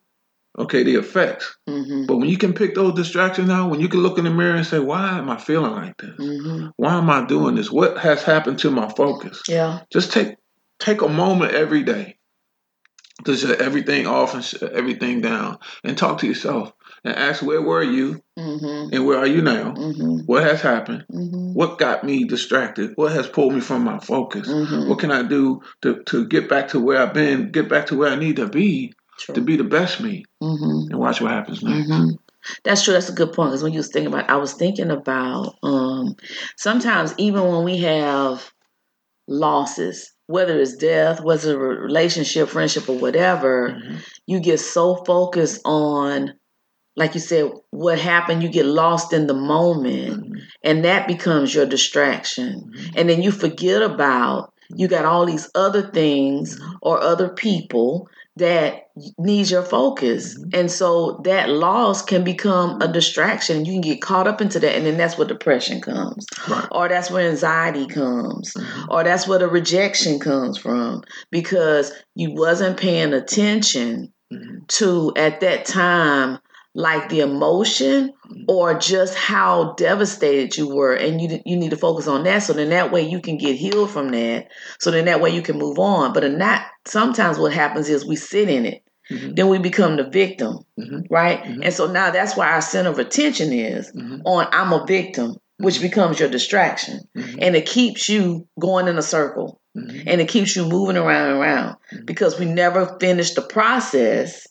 okay, 0.56 0.84
the 0.84 0.94
effects. 0.94 1.56
Mm-hmm. 1.68 2.06
But 2.06 2.18
when 2.18 2.28
you 2.28 2.38
can 2.38 2.52
pick 2.52 2.76
those 2.76 2.94
distractions 2.94 3.50
out, 3.50 3.70
when 3.70 3.80
you 3.80 3.88
can 3.88 3.99
look 4.00 4.18
in 4.18 4.25
the 4.25 4.30
mirror 4.30 4.54
and 4.54 4.64
say, 4.64 4.78
why 4.78 5.18
am 5.18 5.28
I 5.28 5.38
feeling 5.38 5.73
like 5.73 5.96
this? 5.96 6.16
Mm-hmm. 6.20 6.68
Why 6.76 6.94
am 6.94 7.11
I 7.11 7.26
doing 7.26 7.56
this? 7.56 7.73
What 7.73 7.99
has 7.99 8.23
happened 8.23 8.61
to 8.61 8.70
my 8.70 8.88
focus? 8.90 9.42
Yeah. 9.49 9.80
Just 9.92 10.12
take 10.12 10.37
take 10.78 11.02
a 11.02 11.08
moment 11.08 11.52
every 11.54 11.82
day 11.82 12.16
to 13.25 13.37
shut 13.37 13.61
everything 13.61 14.06
off 14.06 14.35
and 14.35 14.44
shut 14.44 14.73
everything 14.73 15.21
down 15.21 15.59
and 15.85 15.97
talk 15.97 16.18
to 16.18 16.26
yourself 16.26 16.73
and 17.04 17.14
ask 17.14 17.42
where 17.42 17.62
were 17.62 17.83
you 17.83 18.21
Mm-hmm. 18.37 18.92
and 18.92 19.06
where 19.06 19.18
are 19.18 19.28
you 19.28 19.42
now? 19.42 19.75
Mm-hmm. 19.75 20.26
What 20.26 20.42
has 20.42 20.61
happened? 20.61 21.04
Mm-hmm. 21.12 21.54
What 21.54 21.78
got 21.78 22.02
me 22.02 22.25
distracted? 22.25 22.90
What 22.97 23.12
has 23.12 23.28
pulled 23.28 23.54
me 23.54 23.61
from 23.61 23.85
my 23.85 24.00
focus? 24.00 24.49
Mm-hmm. 24.49 24.88
What 24.88 24.99
can 24.99 25.12
I 25.12 25.23
do 25.23 25.62
to, 25.83 26.02
to 26.02 26.26
get 26.26 26.49
back 26.49 26.66
to 26.68 26.80
where 26.80 27.00
I've 27.00 27.14
been, 27.14 27.52
get 27.52 27.68
back 27.68 27.87
to 27.87 27.97
where 27.97 28.11
I 28.11 28.16
need 28.16 28.37
to 28.37 28.49
be, 28.49 28.92
to 29.33 29.40
be 29.40 29.56
the 29.56 29.62
best 29.64 30.00
me, 30.00 30.25
Mm-hmm. 30.42 30.90
and 30.92 30.99
watch 30.99 31.21
what 31.21 31.30
happens 31.30 31.62
next. 31.62 31.87
hmm 31.87 32.11
That's 32.64 32.83
true. 32.83 32.94
That's 32.94 33.09
a 33.09 33.12
good 33.14 33.33
point. 33.33 33.50
Because 33.50 33.62
when 33.62 33.73
you 33.73 33.78
was 33.78 33.88
thinking 33.88 34.12
about, 34.12 34.28
I 34.28 34.37
was 34.37 34.54
thinking 34.54 34.90
about 34.90 35.54
um, 35.62 36.16
sometimes 36.56 37.14
even 37.18 37.44
when 37.47 37.62
we 37.64 37.78
have 37.78 38.52
losses, 39.28 40.13
whether 40.26 40.59
it's 40.61 40.76
death, 40.76 41.21
whether 41.23 41.37
it's 41.38 41.47
a 41.47 41.59
relationship, 41.59 42.49
friendship, 42.49 42.88
or 42.88 42.97
whatever, 42.99 43.71
Mhm. 43.71 44.00
you 44.26 44.40
get 44.40 44.61
so 44.61 44.97
focused 45.04 45.61
on, 45.64 46.35
like 46.97 47.14
you 47.14 47.21
said, 47.21 47.50
what 47.71 47.99
happened. 47.99 48.43
You 48.43 48.49
get 48.50 48.66
lost 48.66 49.12
in 49.12 49.26
the 49.26 49.35
moment, 49.35 50.25
Mhm. 50.31 50.40
and 50.64 50.85
that 50.85 51.09
becomes 51.09 51.54
your 51.54 51.66
distraction. 51.66 52.71
Mhm. 52.75 52.93
And 52.97 53.11
then 53.11 53.23
you 53.23 53.31
forget 53.33 53.83
about 53.83 54.52
you 54.76 54.88
got 54.88 55.04
all 55.04 55.26
these 55.26 55.50
other 55.54 55.83
things 55.83 56.59
Mhm. 56.59 56.78
or 56.83 57.00
other 57.00 57.28
people 57.31 58.09
that 58.37 58.88
needs 59.19 59.50
your 59.50 59.62
focus. 59.62 60.37
Mhm. 60.38 60.59
And 60.59 60.71
so 60.71 61.21
that 61.25 61.49
loss 61.50 62.03
can 62.03 62.25
become 62.25 62.81
a 62.83 62.88
distraction. 62.88 63.64
You 63.64 63.73
can 63.73 63.81
get 63.81 64.03
caught 64.03 64.26
up 64.26 64.41
into 64.41 64.59
that 64.61 64.75
and 64.75 64.85
then 64.85 64.97
that's 64.97 65.17
where 65.17 65.26
depression 65.29 65.81
comes. 65.81 66.26
Right. 66.49 66.67
Or 66.73 66.88
that's 66.88 67.11
where 67.11 67.29
anxiety 67.29 67.87
comes. 67.87 68.53
Mhm. 68.55 68.88
Or 68.88 69.05
that's 69.05 69.29
where 69.29 69.38
the 69.38 69.49
rejection 69.49 70.19
comes 70.19 70.59
from 70.59 71.03
because 71.31 71.93
you 72.14 72.33
wasn't 72.35 72.76
paying 72.76 73.12
attention 73.12 74.12
Mhm. 74.33 74.67
to 74.69 75.12
at 75.17 75.41
that 75.41 75.64
time 75.64 76.38
like 76.75 77.09
the 77.09 77.21
emotion 77.21 78.12
or 78.49 78.75
just 78.78 79.14
how 79.14 79.75
devastated 79.76 80.57
you 80.57 80.69
were 80.75 80.95
and 80.95 81.21
you 81.21 81.40
you 81.47 81.57
need 81.57 81.71
to 81.71 81.76
focus 81.76 82.09
on 82.09 82.25
that 82.25 82.40
so 82.40 82.52
then 82.52 82.71
that 82.71 82.90
way 82.93 83.02
you 83.02 83.21
can 83.21 83.38
get 83.38 83.57
healed 83.57 83.90
from 83.90 84.09
that 84.11 84.49
so 84.81 84.90
then 84.90 85.04
that 85.04 85.21
way 85.21 85.31
you 85.31 85.43
can 85.43 85.59
move 85.59 85.78
on. 85.78 86.12
But 86.12 86.25
in 86.25 86.38
that 86.38 86.69
sometimes 86.87 87.38
what 87.38 87.52
happens 87.52 87.88
is 87.88 88.07
we 88.07 88.16
sit 88.16 88.49
in 88.49 88.66
it. 88.66 88.83
Mhm. 89.12 89.37
then 89.37 89.49
we 89.49 89.59
become 89.59 89.97
the 89.97 90.09
victim 90.09 90.59
Mhm. 90.81 91.02
right? 91.11 91.43
Mhm. 91.45 91.61
and 91.64 91.75
so 91.75 91.87
now 91.93 92.11
that's 92.11 92.37
why 92.37 92.50
our 92.50 92.62
center 92.62 92.88
of 92.90 92.99
attention 92.99 93.52
is 93.52 93.93
Mhm. 93.95 94.23
on 94.25 94.47
i'm 94.52 94.73
a 94.73 94.85
victim 94.87 95.37
which 95.59 95.81
becomes 95.81 96.19
your 96.19 96.28
distraction. 96.28 96.99
And 97.14 97.54
it 97.54 97.64
keeps 97.66 98.09
you 98.09 98.47
going 98.59 98.88
in 98.88 98.99
a 98.99 99.02
circle. 99.02 99.61
And 99.76 100.21
it 100.21 100.28
keeps 100.28 100.57
you 100.57 100.66
moving 100.66 100.97
around 100.97 101.31
and 101.31 101.40
around. 101.40 101.76
Because 102.04 102.38
we 102.40 102.45
never 102.47 102.97
finish 103.00 103.35
the 103.35 103.43
process 103.43 104.47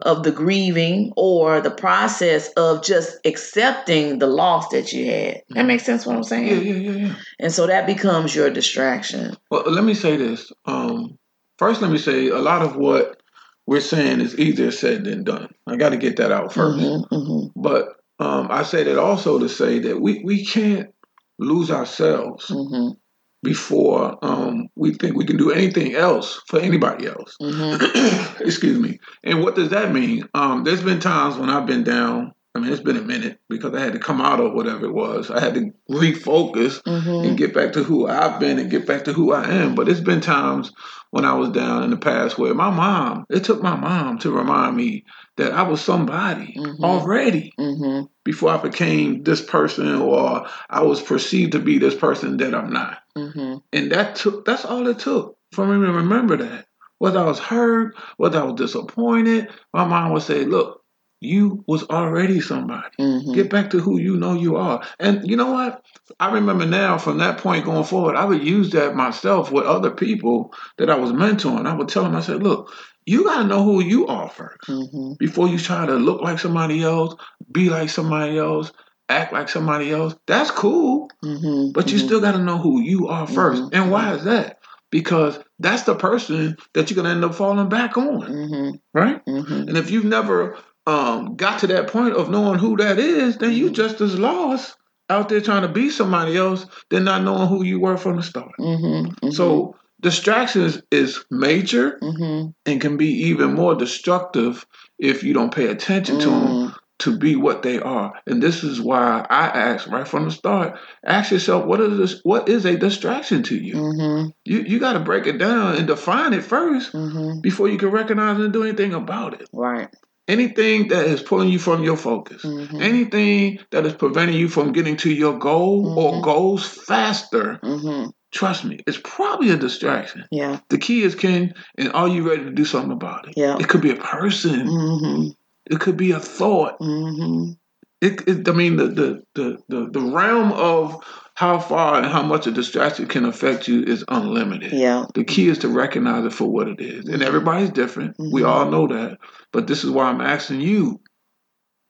of 0.00 0.22
the 0.22 0.32
grieving 0.32 1.12
or 1.16 1.60
the 1.60 1.70
process 1.70 2.48
of 2.56 2.82
just 2.84 3.18
accepting 3.24 4.18
the 4.18 4.26
loss 4.26 4.68
that 4.68 4.92
you 4.92 5.10
had. 5.10 5.42
That 5.50 5.66
makes 5.66 5.84
sense 5.84 6.06
what 6.06 6.16
I'm 6.16 6.22
saying? 6.24 6.48
Yeah, 6.48 6.72
yeah, 6.72 6.90
yeah, 6.90 7.06
yeah. 7.06 7.14
And 7.38 7.52
so 7.52 7.66
that 7.66 7.86
becomes 7.86 8.34
your 8.34 8.50
distraction. 8.50 9.36
Well, 9.50 9.64
let 9.66 9.84
me 9.84 9.94
say 9.94 10.16
this. 10.16 10.52
Um, 10.66 11.18
first, 11.58 11.82
let 11.82 11.90
me 11.90 11.98
say 11.98 12.28
a 12.28 12.38
lot 12.38 12.62
of 12.62 12.76
what 12.76 13.20
we're 13.66 13.80
saying 13.80 14.20
is 14.20 14.38
easier 14.38 14.70
said 14.70 15.04
than 15.04 15.24
done. 15.24 15.48
I 15.66 15.76
got 15.76 15.90
to 15.90 15.96
get 15.96 16.16
that 16.16 16.32
out 16.32 16.52
1st 16.52 16.78
Mhm, 16.78 17.08
mhm, 17.10 17.50
But 17.56 17.88
um, 18.18 18.48
I 18.50 18.62
say 18.62 18.84
that 18.84 18.98
also 18.98 19.38
to 19.38 19.48
say 19.48 19.78
that 19.80 20.00
we, 20.00 20.22
we 20.24 20.44
can't 20.44 20.90
lose 21.38 21.70
ourselves 21.70 22.46
mhm, 22.48 22.96
before 23.44 24.18
um, 24.22 24.68
we 24.74 24.92
think 24.94 25.16
we 25.16 25.24
can 25.24 25.36
do 25.36 25.52
anything 25.52 25.94
else 25.94 26.40
for 26.48 26.58
anybody 26.58 27.06
else. 27.06 27.36
mhm, 27.40 28.40
Excuse 28.40 28.78
me. 28.80 28.98
And 29.22 29.42
what 29.42 29.54
does 29.54 29.70
that 29.70 29.92
mean? 29.92 30.28
Um, 30.34 30.64
there's 30.64 30.82
been 30.82 30.98
times 30.98 31.36
when 31.36 31.50
I've 31.50 31.66
been 31.66 31.84
down. 31.84 32.32
I 32.54 32.60
mean, 32.60 32.72
it's 32.72 32.82
been 32.82 32.96
a 32.96 33.02
minute 33.02 33.40
because 33.48 33.74
I 33.74 33.80
had 33.80 33.94
to 33.94 33.98
come 33.98 34.20
out 34.20 34.38
of 34.40 34.52
whatever 34.52 34.86
it 34.86 34.94
was. 34.94 35.30
I 35.30 35.40
had 35.40 35.54
to 35.54 35.72
refocus 35.90 36.80
and 36.86 37.04
mhm, 37.04 37.36
get 37.36 37.52
back 37.52 37.72
to 37.72 37.82
who 37.82 38.06
I've 38.06 38.38
been 38.38 38.58
and 38.60 38.70
get 38.70 38.86
back 38.86 39.04
to 39.04 39.12
who 39.12 39.32
I 39.32 39.44
am. 39.50 39.74
But 39.74 39.88
it's 39.88 40.00
been 40.00 40.20
times 40.20 40.70
when 41.10 41.24
I 41.24 41.34
was 41.34 41.50
down 41.50 41.82
in 41.82 41.90
the 41.90 41.96
past 41.96 42.38
where 42.38 42.54
my 42.54 42.70
mom, 42.70 43.24
it 43.28 43.42
took 43.44 43.60
my 43.62 43.74
mom 43.74 44.18
to 44.20 44.30
remind 44.30 44.76
me 44.76 45.04
that 45.36 45.52
I 45.52 45.62
was 45.62 45.80
somebody 45.80 46.54
Mhm. 46.56 46.84
already 46.84 47.52
mhm, 47.58 48.08
before 48.24 48.50
I 48.50 48.58
became 48.58 49.24
this 49.24 49.40
person 49.42 49.92
or 49.96 50.46
I 50.70 50.82
was 50.82 51.02
perceived 51.02 51.52
to 51.52 51.58
be 51.58 51.78
this 51.78 51.94
person 51.96 52.36
that 52.36 52.54
I'm 52.54 52.72
not. 52.72 52.98
mhm, 53.16 53.62
And 53.72 53.90
that 53.90 54.14
took 54.14 54.44
that's 54.44 54.64
all 54.64 54.86
it 54.86 55.00
took 55.00 55.36
for 55.52 55.66
me 55.66 55.84
to 55.84 55.92
remember 55.92 56.36
that. 56.36 56.66
Whether 56.98 57.18
I 57.18 57.24
was 57.24 57.40
hurt, 57.40 57.96
whether 58.16 58.38
I 58.40 58.44
was 58.44 58.54
disappointed, 58.54 59.48
my 59.72 59.84
mom 59.84 60.12
would 60.12 60.22
say, 60.22 60.44
Look, 60.44 60.82
you 61.24 61.64
was 61.66 61.84
already 61.84 62.40
somebody. 62.40 62.88
mhm. 63.00 63.32
Get 63.34 63.50
back 63.50 63.70
to 63.70 63.80
who 63.80 63.98
you 63.98 64.16
know 64.16 64.34
you 64.34 64.56
are. 64.56 64.82
And 65.00 65.28
you 65.28 65.36
know 65.36 65.50
what? 65.52 65.82
I 66.20 66.32
remember 66.34 66.66
now 66.66 66.98
from 66.98 67.18
that 67.18 67.38
point 67.38 67.64
going 67.64 67.84
forward, 67.84 68.16
I 68.16 68.24
would 68.24 68.42
use 68.44 68.70
that 68.70 68.94
myself 68.94 69.50
with 69.52 69.64
other 69.64 69.90
people 69.90 70.52
that 70.78 70.90
I 70.90 70.96
was 70.96 71.12
mentoring. 71.12 71.66
I 71.66 71.74
would 71.74 71.88
tell 71.88 72.04
them, 72.04 72.16
I 72.16 72.20
said, 72.20 72.42
look, 72.42 72.72
you 73.06 73.24
got 73.24 73.42
to 73.42 73.48
know 73.48 73.62
who 73.64 73.82
you 73.82 74.06
are 74.06 74.28
first 74.28 74.68
Mhm, 74.68 75.18
before 75.18 75.48
you 75.48 75.58
try 75.58 75.86
to 75.86 75.94
look 75.94 76.20
like 76.22 76.38
somebody 76.38 76.82
else, 76.82 77.14
be 77.52 77.68
like 77.70 77.90
somebody 77.90 78.38
else, 78.38 78.72
act 79.08 79.32
like 79.32 79.48
somebody 79.48 79.90
else. 79.92 80.14
That's 80.26 80.50
cool, 80.50 81.10
mhm, 81.24 81.72
but 81.72 81.92
you 81.92 81.98
mhm. 81.98 82.04
still 82.04 82.20
got 82.20 82.32
to 82.32 82.38
know 82.38 82.58
who 82.58 82.80
you 82.80 83.08
are 83.08 83.26
1st 83.26 83.64
Mhm. 83.64 83.70
And 83.72 83.90
why 83.90 84.14
is 84.14 84.24
that? 84.24 84.58
Because 84.90 85.38
that's 85.58 85.82
the 85.82 85.94
person 85.94 86.56
that 86.74 86.90
you're 86.90 86.96
going 86.96 87.06
to 87.06 87.10
end 87.14 87.24
up 87.24 87.34
falling 87.34 87.68
back 87.68 87.96
on, 87.96 88.22
Mhm, 88.32 88.80
right? 88.94 89.20
mhm. 89.26 89.68
And 89.68 89.76
if 89.76 89.90
you've 89.90 90.04
never 90.04 90.56
um, 90.86 91.36
got 91.36 91.60
to 91.60 91.66
that 91.68 91.88
point 91.88 92.14
of 92.14 92.30
knowing 92.30 92.58
who 92.58 92.76
that 92.78 92.98
is, 92.98 93.38
then 93.38 93.52
you 93.52 93.70
Mhm. 93.70 93.74
just 93.74 94.00
as 94.00 94.18
lost 94.18 94.76
out 95.10 95.28
there 95.28 95.40
trying 95.40 95.62
to 95.62 95.68
be 95.68 95.90
somebody 95.90 96.36
else 96.36 96.66
than 96.90 97.04
not 97.04 97.22
knowing 97.22 97.48
who 97.48 97.64
you 97.64 97.80
were 97.80 97.96
from 97.96 98.16
the 98.16 98.22
start. 98.22 98.52
Mhm, 98.58 99.14
mhm. 99.22 99.32
So 99.32 99.76
distractions 100.00 100.80
is 100.90 101.24
major 101.30 101.98
Mhm, 102.02 102.54
and 102.66 102.80
can 102.80 102.96
be 102.96 103.08
even 103.28 103.54
more 103.54 103.74
destructive 103.74 104.66
if 104.98 105.22
you 105.22 105.32
don't 105.34 105.54
pay 105.54 105.66
attention 105.68 106.18
to 106.20 106.30
them 106.30 106.42
mhm, 106.42 106.74
to 107.00 107.16
be 107.18 107.36
what 107.36 107.62
they 107.62 107.80
are. 107.80 108.12
And 108.26 108.42
this 108.42 108.62
is 108.64 108.80
why 108.80 109.26
I 109.28 109.46
asked 109.48 109.88
right 109.88 110.06
from 110.08 110.24
the 110.26 110.30
start, 110.30 110.78
ask 111.04 111.32
yourself 111.32 111.66
what 111.66 111.80
is 111.80 111.98
this 111.98 112.20
what 112.24 112.48
is 112.48 112.64
a 112.66 112.76
distraction 112.76 113.42
to 113.44 113.56
you? 113.56 113.74
mhm, 113.74 114.32
You 114.44 114.60
you 114.60 114.78
gotta 114.78 115.00
break 115.00 115.26
it 115.26 115.38
down 115.38 115.76
and 115.76 115.86
define 115.86 116.32
it 116.34 116.44
first 116.44 116.92
mhm. 116.92 117.42
before 117.42 117.68
you 117.68 117.78
can 117.78 117.90
recognize 117.90 118.38
and 118.40 118.52
do 118.52 118.62
anything 118.64 118.94
about 118.94 119.40
it. 119.40 119.48
Right. 119.52 119.88
Anything 120.26 120.88
that 120.88 121.04
is 121.06 121.22
pulling 121.22 121.50
you 121.50 121.58
from 121.58 121.84
your 121.84 121.96
focus, 121.98 122.42
Mhm, 122.44 122.80
anything 122.80 123.58
that 123.70 123.84
is 123.84 123.92
preventing 123.92 124.36
you 124.38 124.48
from 124.48 124.72
getting 124.72 124.96
to 124.98 125.10
your 125.10 125.38
goal 125.38 125.86
or 125.98 126.12
Mhm. 126.14 126.22
goals 126.22 126.66
faster, 126.66 127.60
mhm. 127.62 128.10
trust 128.32 128.64
me, 128.64 128.78
it's 128.86 128.98
probably 129.04 129.50
a 129.50 129.56
distraction. 129.56 130.24
Yeah. 130.30 130.60
The 130.70 130.78
key 130.78 131.02
is, 131.02 131.14
Ken, 131.14 131.52
and 131.76 131.92
are 131.92 132.08
you 132.08 132.26
ready 132.28 132.44
to 132.44 132.50
do 132.50 132.64
something 132.64 132.92
about 132.92 133.28
it? 133.28 133.34
Yeah. 133.36 133.56
It 133.58 133.68
could 133.68 133.82
be 133.82 133.90
a 133.90 133.96
person, 133.96 134.66
Mhm, 134.66 135.34
it 135.70 135.80
could 135.80 135.98
be 135.98 136.12
a 136.12 136.20
thought. 136.20 136.78
mhm. 136.80 137.56
It, 138.00 138.26
it 138.26 138.48
I 138.48 138.52
mean, 138.52 138.76
the, 138.76 138.88
the 138.88 139.22
the 139.34 139.58
the 139.68 139.90
the 139.90 140.00
realm 140.00 140.52
of 140.52 140.96
how 141.34 141.58
far 141.58 141.96
and 141.96 142.06
how 142.06 142.22
much 142.22 142.46
a 142.46 142.50
distraction 142.52 143.06
can 143.06 143.24
affect 143.24 143.66
you 143.66 143.82
is 143.82 144.04
unlimited. 144.08 144.72
Yeah. 144.72 145.04
The 145.14 145.24
key 145.24 145.48
is 145.48 145.58
to 145.58 145.68
recognize 145.68 146.24
it 146.24 146.32
for 146.32 146.46
what 146.46 146.68
it 146.68 146.80
is. 146.80 147.06
And 147.06 147.20
Mhm. 147.22 147.26
everybody's 147.26 147.70
different. 147.70 148.14
We 148.18 148.42
Mhm. 148.42 148.48
all 148.48 148.70
know 148.70 148.86
that. 148.86 149.18
But 149.52 149.66
this 149.66 149.82
is 149.84 149.90
why 149.90 150.04
I'm 150.04 150.20
asking 150.20 150.60
you 150.60 151.00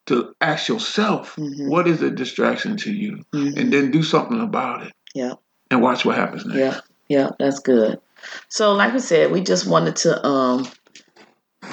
to 0.07 0.35
ask 0.41 0.69
yourself, 0.69 1.37
Mhm. 1.37 1.69
what 1.69 1.87
is 1.87 2.03
a 2.03 2.11
distraction 2.11 2.77
to 2.79 2.93
you? 2.93 3.21
Mhm. 3.35 3.59
And 3.59 3.73
then 3.73 3.91
do 3.91 4.03
something 4.03 4.41
about 4.41 4.87
it. 4.87 4.93
Yeah. 5.15 5.35
And 5.71 5.83
watch 5.83 6.05
what 6.05 6.17
happens 6.17 6.45
next. 6.47 6.59
Yeah, 6.59 6.81
yeah, 7.09 7.31
that's 7.39 7.59
good. 7.59 8.01
So, 8.49 8.73
like 8.73 8.95
I 8.95 8.99
said, 8.99 9.31
we 9.31 9.43
just 9.43 9.67
wanted 9.67 9.97
to 9.97 10.27
um 10.27 10.67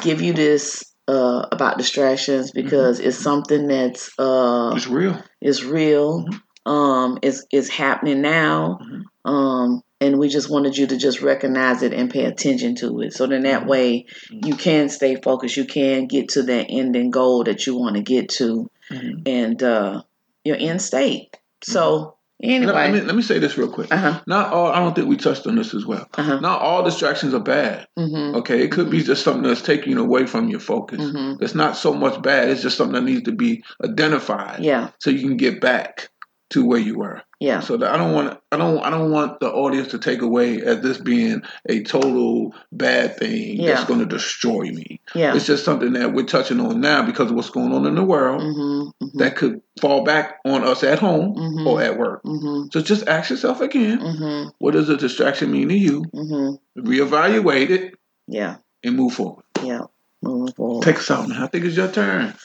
give 0.02 0.22
you 0.22 0.34
this 0.34 0.84
uh 1.08 1.46
about 1.52 1.78
distractions 1.78 2.52
because 2.52 3.00
it's 3.00 3.18
something 3.18 3.68
that's 3.68 4.12
uh 4.20 4.72
It's 4.76 4.88
real. 4.88 5.22
is 5.42 5.64
real, 5.66 6.26
um, 6.66 7.20
is 7.22 7.46
is 7.52 7.70
happening 7.70 8.22
now, 8.22 8.80
Mhm. 8.82 9.02
um, 9.26 9.82
and 10.00 10.18
we 10.20 10.30
just 10.30 10.50
wanted 10.50 10.78
you 10.78 10.88
to 10.88 10.98
just 10.98 11.22
recognize 11.22 11.82
it 11.84 11.94
and 11.94 12.10
pay 12.10 12.26
attention 12.26 12.76
to 12.76 13.02
it. 13.02 13.14
So 13.14 13.28
then 13.28 13.44
that 13.44 13.64
Mhm. 13.64 13.68
way 13.68 14.06
Mhm. 14.32 14.48
you 14.48 14.56
can 14.56 14.90
stay 14.90 15.16
focused. 15.16 15.58
You 15.58 15.66
can 15.66 16.08
get 16.08 16.30
to 16.30 16.44
that 16.44 16.68
ending 16.70 17.10
goal 17.12 17.44
that 17.46 17.66
you 17.66 17.76
want 17.78 17.96
to 17.96 18.02
get 18.02 18.30
to, 18.30 18.70
Mhm. 18.92 19.22
and 19.26 19.64
uh, 19.64 20.02
your 20.44 20.58
end 20.60 20.82
state. 20.82 21.38
So 21.64 22.16
Anyway, 22.44 22.74
let, 22.74 22.92
me, 22.92 23.02
let 23.02 23.16
me 23.16 23.22
say 23.22 23.38
this 23.38 23.56
real 23.56 23.68
quick. 23.68 23.94
uh-huh, 23.94 24.22
Not 24.26 24.52
all. 24.52 24.66
I 24.72 24.80
don't 24.80 24.96
think 24.96 25.08
we 25.08 25.16
touched 25.16 25.46
on 25.46 25.54
this 25.56 25.76
as 25.76 25.86
well. 25.86 26.08
uh-huh. 26.18 26.40
Not 26.40 26.60
all 26.60 26.82
distractions 26.82 27.36
are 27.36 27.40
bad. 27.40 27.86
Mm-hmm. 28.00 28.38
Okay, 28.38 28.64
it 28.64 28.72
could 28.72 28.90
be 28.90 29.04
just 29.04 29.24
something 29.24 29.44
that's 29.44 29.62
taking 29.62 29.96
away 30.00 30.26
from 30.26 30.50
your 30.50 30.60
focus. 30.60 31.02
Mm-hmm. 31.02 31.44
It's 31.44 31.54
not 31.54 31.78
so 31.78 31.94
much 31.94 32.20
bad. 32.24 32.50
It's 32.50 32.64
just 32.64 32.78
something 32.78 32.96
that 32.96 33.04
needs 33.12 33.22
to 33.26 33.32
be 33.32 33.64
identified 33.84 34.64
Yeah, 34.64 34.90
so 34.98 35.12
you 35.12 35.20
can 35.20 35.38
get 35.38 35.62
back 35.62 36.10
to 36.52 36.66
where 36.66 36.80
you 36.80 36.98
were. 36.98 37.22
yeah, 37.40 37.60
So 37.62 37.78
that 37.78 37.92
I 37.94 37.98
don't 37.98 38.14
want 38.14 38.40
I 38.52 38.58
don't 38.58 38.80
I 38.80 38.90
don't 38.90 39.10
want 39.12 39.40
the 39.40 39.50
audience 39.52 39.90
to 39.92 39.98
take 40.00 40.22
away 40.22 40.62
as 40.62 40.82
this 40.82 40.98
being 40.98 41.42
a 41.68 41.82
total 41.84 42.54
bad 42.72 43.18
thing 43.18 43.58
Yeah. 43.60 43.74
that's 43.76 43.86
going 43.86 44.00
to 44.02 44.06
destroy 44.06 44.66
me. 44.72 45.00
yeah. 45.16 45.36
It's 45.36 45.46
just 45.46 45.66
something 45.66 45.94
that 45.94 46.14
we're 46.14 46.26
touching 46.26 46.60
on 46.60 46.80
now 46.82 47.04
because 47.06 47.30
of 47.32 47.36
what's 47.36 47.50
going 47.50 47.72
on 47.74 47.86
in 47.86 47.96
the 47.96 48.04
world 48.04 48.42
Mm-hmm. 48.42 49.06
Mm-hmm. 49.06 49.18
that 49.20 49.36
could 49.36 49.62
fall 49.82 50.04
back 50.04 50.40
on 50.46 50.64
us 50.64 50.84
at 50.84 51.00
home 51.00 51.36
Mhm. 51.36 51.66
or 51.66 51.82
at 51.82 51.98
work. 51.98 52.22
Mm-hmm. 52.24 52.68
So 52.72 52.82
just 52.82 53.08
ask 53.08 53.30
yourself 53.30 53.62
again, 53.62 54.00
Mm-hmm. 54.00 54.50
what 54.60 54.72
does 54.74 54.90
a 54.90 54.98
distraction 54.98 55.52
mean 55.52 55.70
to 55.70 55.78
you? 55.78 56.04
Mm-hmm. 56.14 56.82
Reevaluate 56.90 57.70
it 57.72 57.94
Yeah, 58.28 58.58
and 58.84 58.96
move 58.96 59.14
forward. 59.14 59.44
yeah. 59.64 59.82
Moving 60.24 60.54
forward. 60.54 60.84
Take 60.84 60.98
us 60.98 61.10
out. 61.10 61.32
I 61.32 61.48
think 61.48 61.66
it's 61.66 61.76
your 61.76 61.88
turn. 61.92 62.36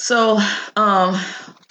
So, 0.00 0.38
um, 0.76 1.14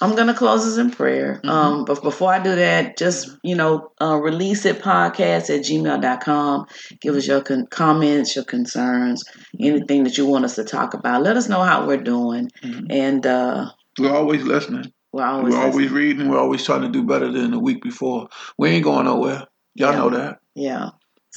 I'm 0.01 0.15
gonna 0.15 0.33
close 0.35 0.63
this 0.63 0.77
in 0.77 0.91
prayer. 0.91 1.41
Mhm. 1.43 1.49
Um, 1.49 1.85
but 1.85 2.01
before 2.03 2.31
I 2.31 2.39
do 2.39 2.55
that, 2.55 2.95
just 2.97 3.27
you 3.43 3.55
know, 3.55 3.91
uh, 4.01 4.15
release 4.15 4.65
it 4.65 4.81
podcast 4.81 5.49
at 5.49 5.65
gmail.com. 5.65 6.65
Give 7.01 7.15
us 7.15 7.27
your 7.27 7.41
con- 7.41 7.65
comments, 7.71 8.35
your 8.35 8.45
concerns, 8.45 9.23
anything 9.59 10.03
that 10.03 10.17
you 10.17 10.25
want 10.27 10.45
us 10.45 10.55
to 10.55 10.63
talk 10.63 10.93
about. 10.93 11.23
Let 11.23 11.37
us 11.37 11.49
know 11.49 11.61
how 11.63 11.85
we're 11.87 11.97
doing, 11.97 12.49
Mhm. 12.63 12.85
and 12.91 13.25
uh, 13.25 13.65
We're 13.99 14.15
always 14.15 14.43
listening. 14.43 14.91
we're 15.11 15.25
always, 15.25 15.53
We're 15.53 15.61
always 15.61 15.89
reading. 15.91 16.29
We're 16.29 16.39
always 16.39 16.63
trying 16.63 16.83
to 16.83 16.89
do 16.89 17.03
better 17.03 17.31
than 17.31 17.51
the 17.51 17.59
week 17.59 17.81
before. 17.81 18.27
We 18.59 18.69
ain't 18.69 18.83
going 18.83 19.05
nowhere. 19.05 19.45
Y'all 19.75 19.91
Yeah. 19.93 19.97
know 19.99 20.09
that. 20.11 20.37
yeah. 20.55 20.89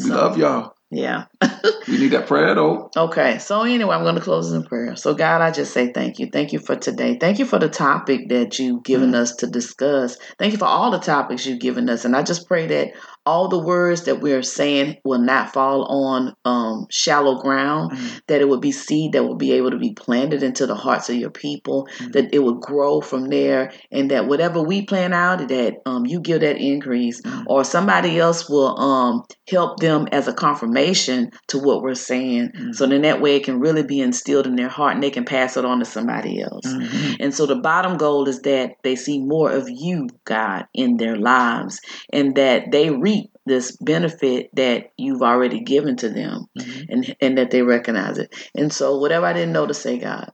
We 0.02 0.10
love 0.10 0.36
y'all. 0.38 0.72
Yeah. 0.90 1.24
We 1.88 1.98
need 1.98 2.12
that 2.12 2.26
prayer 2.28 2.54
though. 2.54 2.90
Okay, 2.96 3.38
so 3.38 3.62
anyway, 3.62 3.94
I'm 3.94 4.02
going 4.04 4.14
to 4.14 4.20
close 4.20 4.52
in 4.52 4.62
prayer. 4.62 4.94
So, 4.96 5.14
God, 5.14 5.40
I 5.42 5.50
just 5.50 5.72
say 5.74 5.92
thank 5.92 6.18
you. 6.18 6.28
Thank 6.32 6.52
you 6.52 6.58
for 6.60 6.76
today. 6.76 7.18
Thank 7.20 7.38
you 7.38 7.44
for 7.44 7.58
the 7.58 7.68
topic 7.68 8.28
that 8.28 8.58
you've 8.58 8.84
given 8.84 9.14
us 9.14 9.34
to 9.36 9.46
discuss. 9.46 10.16
Thank 10.38 10.52
you 10.52 10.58
for 10.58 10.66
all 10.66 10.90
the 10.90 10.98
topics 11.00 11.44
you've 11.44 11.58
given 11.60 11.88
us. 11.90 12.04
And 12.04 12.14
I 12.16 12.22
just 12.22 12.46
pray 12.46 12.66
that 12.68 12.92
all 13.26 13.48
the 13.48 13.58
words 13.58 14.02
that 14.04 14.20
we're 14.20 14.42
saying 14.42 14.96
will 15.04 15.20
not 15.20 15.52
fall 15.52 15.84
on 15.84 16.34
um, 16.44 16.86
shallow 16.90 17.40
ground, 17.40 17.92
Mhm. 17.92 18.20
that 18.28 18.40
it 18.40 18.48
would 18.48 18.60
be 18.60 18.72
seed 18.72 19.12
that 19.12 19.24
will 19.24 19.36
be 19.36 19.52
able 19.52 19.70
to 19.70 19.78
be 19.78 19.92
planted 19.92 20.42
into 20.42 20.66
the 20.66 20.74
hearts 20.74 21.08
of 21.08 21.16
your 21.16 21.30
people, 21.30 21.86
Mhm. 22.00 22.12
that 22.12 22.34
it 22.34 22.40
would 22.42 22.60
grow 22.60 23.00
from 23.00 23.28
there, 23.28 23.72
and 23.92 24.10
that 24.10 24.26
whatever 24.28 24.62
we 24.62 24.84
plan 24.86 25.12
out, 25.12 25.46
that 25.48 25.74
um, 25.86 26.04
you 26.06 26.20
give 26.20 26.40
that 26.40 26.56
increase, 26.58 27.20
Mhm. 27.22 27.44
or 27.46 27.64
somebody 27.64 28.18
else 28.18 28.48
will 28.48 28.78
um, 28.80 29.22
help 29.48 29.78
them 29.80 30.08
as 30.12 30.26
a 30.28 30.32
confirmation 30.32 31.30
to 31.48 31.58
what 31.58 31.82
we're 31.82 31.94
saying. 31.94 32.50
Mhm. 32.54 32.74
So 32.74 32.86
then 32.86 33.02
that 33.02 33.20
way 33.20 33.36
it 33.36 33.44
can 33.44 33.60
really 33.60 33.82
be 33.82 34.00
instilled 34.00 34.46
in 34.46 34.56
their 34.56 34.68
heart 34.68 34.94
and 34.94 35.02
they 35.02 35.10
can 35.10 35.24
pass 35.24 35.56
it 35.56 35.64
on 35.64 35.78
to 35.80 35.84
somebody 35.84 36.40
else. 36.40 36.66
Mhm. 36.66 37.16
And 37.20 37.34
so 37.34 37.46
the 37.46 37.56
bottom 37.56 37.96
goal 37.96 38.28
is 38.28 38.40
that 38.42 38.72
they 38.82 38.96
see 38.96 39.18
more 39.18 39.50
of 39.50 39.68
you, 39.68 40.08
God, 40.24 40.66
in 40.74 40.96
their 40.96 41.16
lives 41.16 41.80
and 42.12 42.34
that 42.36 42.70
they 42.72 42.90
reap 42.90 43.30
this 43.46 43.76
benefit 43.76 44.50
that 44.54 44.90
you've 44.96 45.22
already 45.22 45.60
given 45.60 45.96
to 45.96 46.08
them 46.08 46.46
Mhm. 46.58 46.86
and, 46.88 47.16
and 47.20 47.38
that 47.38 47.50
they 47.50 47.62
recognize 47.62 48.18
it. 48.18 48.32
And 48.54 48.72
so 48.72 48.98
whatever 48.98 49.26
I 49.26 49.32
didn't 49.32 49.52
know 49.52 49.66
to 49.66 49.74
say, 49.74 49.98
God, 49.98 50.30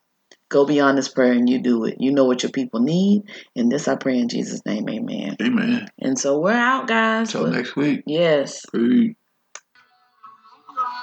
go 0.51 0.65
beyond 0.67 0.97
this 0.99 1.09
prayer 1.09 1.33
and 1.33 1.49
you 1.49 1.63
do 1.63 1.85
it. 1.85 1.97
You 1.99 2.13
know 2.13 2.25
what 2.25 2.43
your 2.43 2.53
people 2.53 2.81
need. 2.81 3.23
And 3.57 3.71
this 3.71 3.89
I 3.89 3.97
pray 3.97 4.19
in 4.19 4.29
Jesus' 4.29 4.65
name, 4.67 4.89
amen. 4.89 5.37
Amen. 5.43 5.89
And 6.01 6.19
so 6.19 6.39
we're 6.39 6.53
out, 6.53 6.87
guys. 6.87 7.33
Till 7.33 7.47
next 7.47 7.77
week. 7.77 8.03
Yes. 8.07 8.65
Peace 8.75 9.15